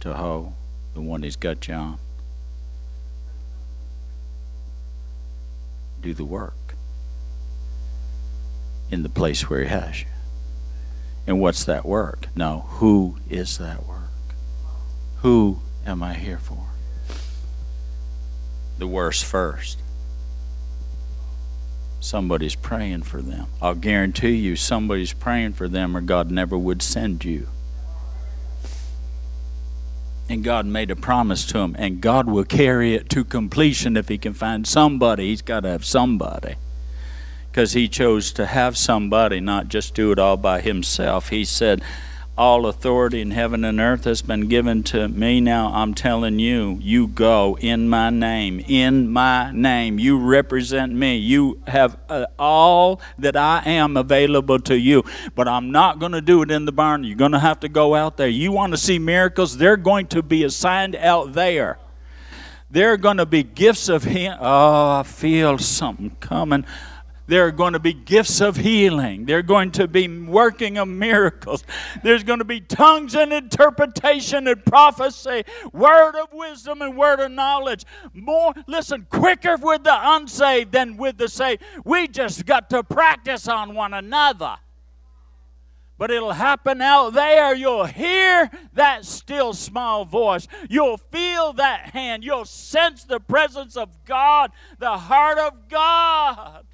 to 0.01 0.13
hoe, 0.13 0.53
the 0.93 1.01
one 1.01 1.23
he's 1.23 1.35
got 1.35 1.67
you 1.67 1.73
on. 1.73 1.97
Do 6.01 6.13
the 6.13 6.25
work 6.25 6.75
in 8.91 9.03
the 9.03 9.09
place 9.09 9.49
where 9.49 9.61
he 9.61 9.67
has 9.67 10.01
you. 10.01 10.07
And 11.25 11.39
what's 11.39 11.63
that 11.63 11.85
work? 11.85 12.27
Now, 12.35 12.65
who 12.67 13.17
is 13.29 13.57
that 13.57 13.87
work? 13.87 14.02
Who 15.23 15.59
am 15.85 16.03
I 16.03 16.15
here 16.15 16.37
for? 16.37 16.67
The 18.77 18.87
worst 18.87 19.23
first. 19.23 19.79
Somebody's 22.01 22.55
praying 22.55 23.03
for 23.03 23.21
them. 23.21 23.47
I'll 23.61 23.73
guarantee 23.73 24.35
you 24.35 24.57
somebody's 24.57 25.13
praying 25.13 25.53
for 25.53 25.69
them 25.69 25.95
or 25.95 26.01
God 26.01 26.29
never 26.29 26.57
would 26.57 26.81
send 26.81 27.23
you. 27.23 27.47
And 30.27 30.43
God 30.43 30.65
made 30.65 30.91
a 30.91 30.95
promise 30.95 31.45
to 31.47 31.59
him, 31.59 31.75
and 31.79 32.01
God 32.01 32.27
will 32.27 32.43
carry 32.43 32.93
it 32.93 33.09
to 33.11 33.23
completion 33.23 33.95
if 33.95 34.09
He 34.09 34.17
can 34.17 34.33
find 34.33 34.67
somebody. 34.67 35.27
He's 35.27 35.41
got 35.41 35.61
to 35.61 35.69
have 35.69 35.85
somebody. 35.85 36.55
Because 37.49 37.73
He 37.73 37.87
chose 37.87 38.31
to 38.33 38.45
have 38.45 38.77
somebody, 38.77 39.39
not 39.39 39.69
just 39.69 39.93
do 39.93 40.11
it 40.11 40.19
all 40.19 40.37
by 40.37 40.59
Himself. 40.59 41.29
He 41.29 41.45
said, 41.45 41.81
all 42.35 42.65
authority 42.65 43.21
in 43.21 43.31
heaven 43.31 43.63
and 43.63 43.79
earth 43.79 44.05
has 44.05 44.23
been 44.23 44.47
given 44.47 44.81
to 44.81 45.07
me. 45.07 45.39
Now 45.39 45.71
I'm 45.73 45.93
telling 45.93 46.39
you, 46.39 46.79
you 46.81 47.07
go 47.07 47.57
in 47.61 47.87
my 47.87 48.09
name. 48.09 48.59
In 48.67 49.11
my 49.11 49.51
name. 49.51 49.99
You 49.99 50.17
represent 50.17 50.93
me. 50.93 51.17
You 51.17 51.61
have 51.67 51.97
uh, 52.09 52.25
all 52.39 52.99
that 53.19 53.35
I 53.35 53.61
am 53.65 53.95
available 53.95 54.59
to 54.61 54.75
you. 54.75 55.03
But 55.35 55.47
I'm 55.47 55.71
not 55.71 55.99
going 55.99 56.13
to 56.13 56.21
do 56.21 56.41
it 56.41 56.49
in 56.49 56.65
the 56.65 56.71
barn. 56.71 57.03
You're 57.03 57.17
going 57.17 57.33
to 57.33 57.39
have 57.39 57.59
to 57.59 57.69
go 57.69 57.93
out 57.93 58.17
there. 58.17 58.27
You 58.27 58.51
want 58.51 58.73
to 58.73 58.77
see 58.77 58.97
miracles? 58.97 59.57
They're 59.57 59.77
going 59.77 60.07
to 60.07 60.23
be 60.23 60.43
assigned 60.43 60.95
out 60.95 61.33
there. 61.33 61.77
There 62.71 62.91
are 62.93 62.97
going 62.97 63.17
to 63.17 63.27
be 63.27 63.43
gifts 63.43 63.87
of 63.89 64.03
Him. 64.03 64.35
Oh, 64.39 64.99
I 64.99 65.03
feel 65.03 65.59
something 65.59 66.17
coming. 66.19 66.65
There 67.25 67.47
are 67.47 67.51
going 67.51 67.73
to 67.73 67.79
be 67.79 67.93
gifts 67.93 68.41
of 68.41 68.57
healing. 68.57 69.25
There 69.25 69.37
are 69.37 69.43
going 69.43 69.71
to 69.71 69.87
be 69.87 70.07
working 70.07 70.77
of 70.77 70.89
miracles. 70.89 71.63
There's 72.03 72.23
going 72.23 72.39
to 72.39 72.45
be 72.45 72.59
tongues 72.59 73.15
and 73.15 73.31
interpretation 73.31 74.47
and 74.47 74.65
prophecy, 74.65 75.43
word 75.71 76.15
of 76.15 76.33
wisdom 76.33 76.81
and 76.81 76.97
word 76.97 77.21
of 77.21 77.31
knowledge. 77.31 77.85
More, 78.13 78.53
listen, 78.67 79.07
quicker 79.09 79.55
with 79.55 79.85
the 79.85 79.97
unsaved 79.97 80.73
than 80.73 80.97
with 80.97 81.17
the 81.17 81.29
saved. 81.29 81.63
We 81.85 82.09
just 82.09 82.45
got 82.45 82.69
to 82.71 82.83
practice 82.83 83.47
on 83.47 83.73
one 83.73 83.93
another. 83.93 84.57
But 85.97 86.11
it'll 86.11 86.33
happen 86.33 86.81
out 86.81 87.13
there. 87.13 87.55
You'll 87.55 87.85
hear 87.85 88.51
that 88.73 89.05
still 89.05 89.53
small 89.53 90.03
voice. 90.03 90.49
You'll 90.69 90.97
feel 90.97 91.53
that 91.53 91.91
hand. 91.91 92.25
You'll 92.25 92.43
sense 92.43 93.05
the 93.05 93.21
presence 93.21 93.77
of 93.77 94.03
God, 94.03 94.51
the 94.79 94.97
heart 94.97 95.37
of 95.37 95.69
God. 95.69 96.65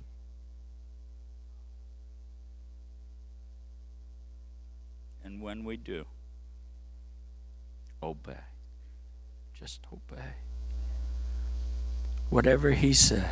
And 5.39 5.45
when 5.45 5.63
we 5.63 5.77
do, 5.77 6.03
obey. 8.03 8.43
Just 9.57 9.79
obey. 9.89 10.33
Whatever 12.29 12.71
he 12.71 12.91
say. 12.91 13.23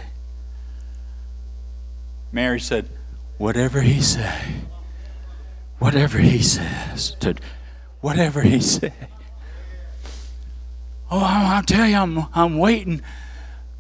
Mary 2.32 2.62
said, 2.62 2.88
whatever 3.38 3.82
he 3.82 4.02
say. 4.02 4.40
Whatever 5.80 6.20
he 6.20 6.42
says. 6.42 7.12
To 7.20 7.36
whatever 8.00 8.42
he 8.42 8.62
say. 8.62 8.94
Oh, 11.12 11.20
I'll 11.22 11.64
tell 11.64 11.88
you, 11.88 11.98
I'm, 11.98 12.26
I'm 12.34 12.58
waiting. 12.58 13.02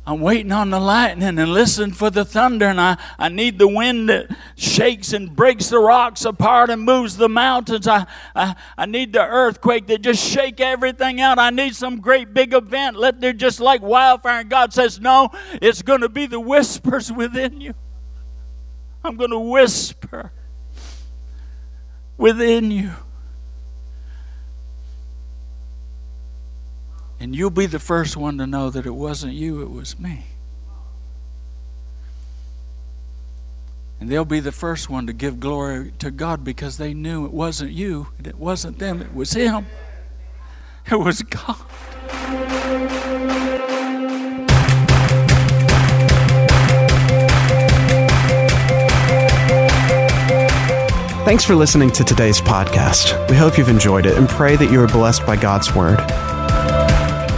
I'm 0.07 0.21
waiting 0.21 0.53
on 0.53 0.69
the 0.69 0.79
lightning 0.79 1.37
and 1.37 1.51
listening 1.51 1.91
for 1.91 2.09
the 2.09 2.23
thunder, 2.23 2.67
and 2.67 2.79
I, 2.79 2.95
I 3.19 3.27
need 3.27 3.59
the 3.59 3.67
wind 3.67 4.07
that 4.07 4.33
shakes 4.55 5.11
and 5.11 5.35
breaks 5.35 5.67
the 5.67 5.79
rocks 5.79 6.23
apart 6.23 6.69
and 6.69 6.81
moves 6.83 7.17
the 7.17 7.27
mountains. 7.27 7.89
I, 7.89 8.05
I, 8.33 8.55
I 8.77 8.85
need 8.85 9.11
the 9.11 9.27
earthquake 9.27 9.87
that 9.87 10.01
just 10.01 10.23
shake 10.23 10.61
everything 10.61 11.19
out. 11.19 11.39
I 11.39 11.49
need 11.49 11.75
some 11.75 11.99
great 11.99 12.33
big 12.33 12.53
event. 12.53 12.95
Let 12.95 13.19
there 13.19 13.33
just 13.33 13.59
like 13.59 13.81
wildfire. 13.81 14.39
And 14.39 14.49
God 14.49 14.71
says, 14.71 15.01
No, 15.01 15.27
it's 15.61 15.81
going 15.81 15.99
to 15.99 16.09
be 16.09 16.25
the 16.25 16.39
whispers 16.39 17.11
within 17.11 17.59
you. 17.59 17.73
I'm 19.03 19.17
going 19.17 19.31
to 19.31 19.39
whisper 19.39 20.31
within 22.15 22.71
you. 22.71 22.91
And 27.19 27.35
you'll 27.35 27.49
be 27.49 27.65
the 27.65 27.79
first 27.79 28.15
one 28.15 28.37
to 28.37 28.47
know 28.47 28.69
that 28.69 28.85
it 28.85 28.95
wasn't 28.95 29.33
you, 29.33 29.61
it 29.61 29.71
was 29.71 29.99
me. 29.99 30.25
And 33.99 34.09
they'll 34.09 34.25
be 34.25 34.39
the 34.39 34.51
first 34.51 34.89
one 34.89 35.07
to 35.07 35.13
give 35.13 35.39
glory 35.39 35.91
to 35.99 36.11
God 36.11 36.43
because 36.43 36.77
they 36.77 36.93
knew 36.93 37.25
it 37.25 37.33
wasn't 37.33 37.71
you, 37.71 38.07
it 38.23 38.37
wasn't 38.37 38.77
them, 38.77 39.01
it 39.01 39.13
was 39.13 39.33
Him. 39.33 39.65
It 40.89 40.95
was 40.95 41.21
God. 41.21 41.55
Thanks 51.25 51.43
for 51.43 51.55
listening 51.55 51.91
to 51.91 52.05
today's 52.05 52.39
podcast. 52.39 53.29
We 53.29 53.35
hope 53.35 53.57
you've 53.57 53.67
enjoyed 53.67 54.05
it 54.05 54.17
and 54.17 54.29
pray 54.29 54.55
that 54.55 54.71
you 54.71 54.79
are 54.79 54.87
blessed 54.87 55.25
by 55.25 55.35
God's 55.35 55.75
Word. 55.75 55.99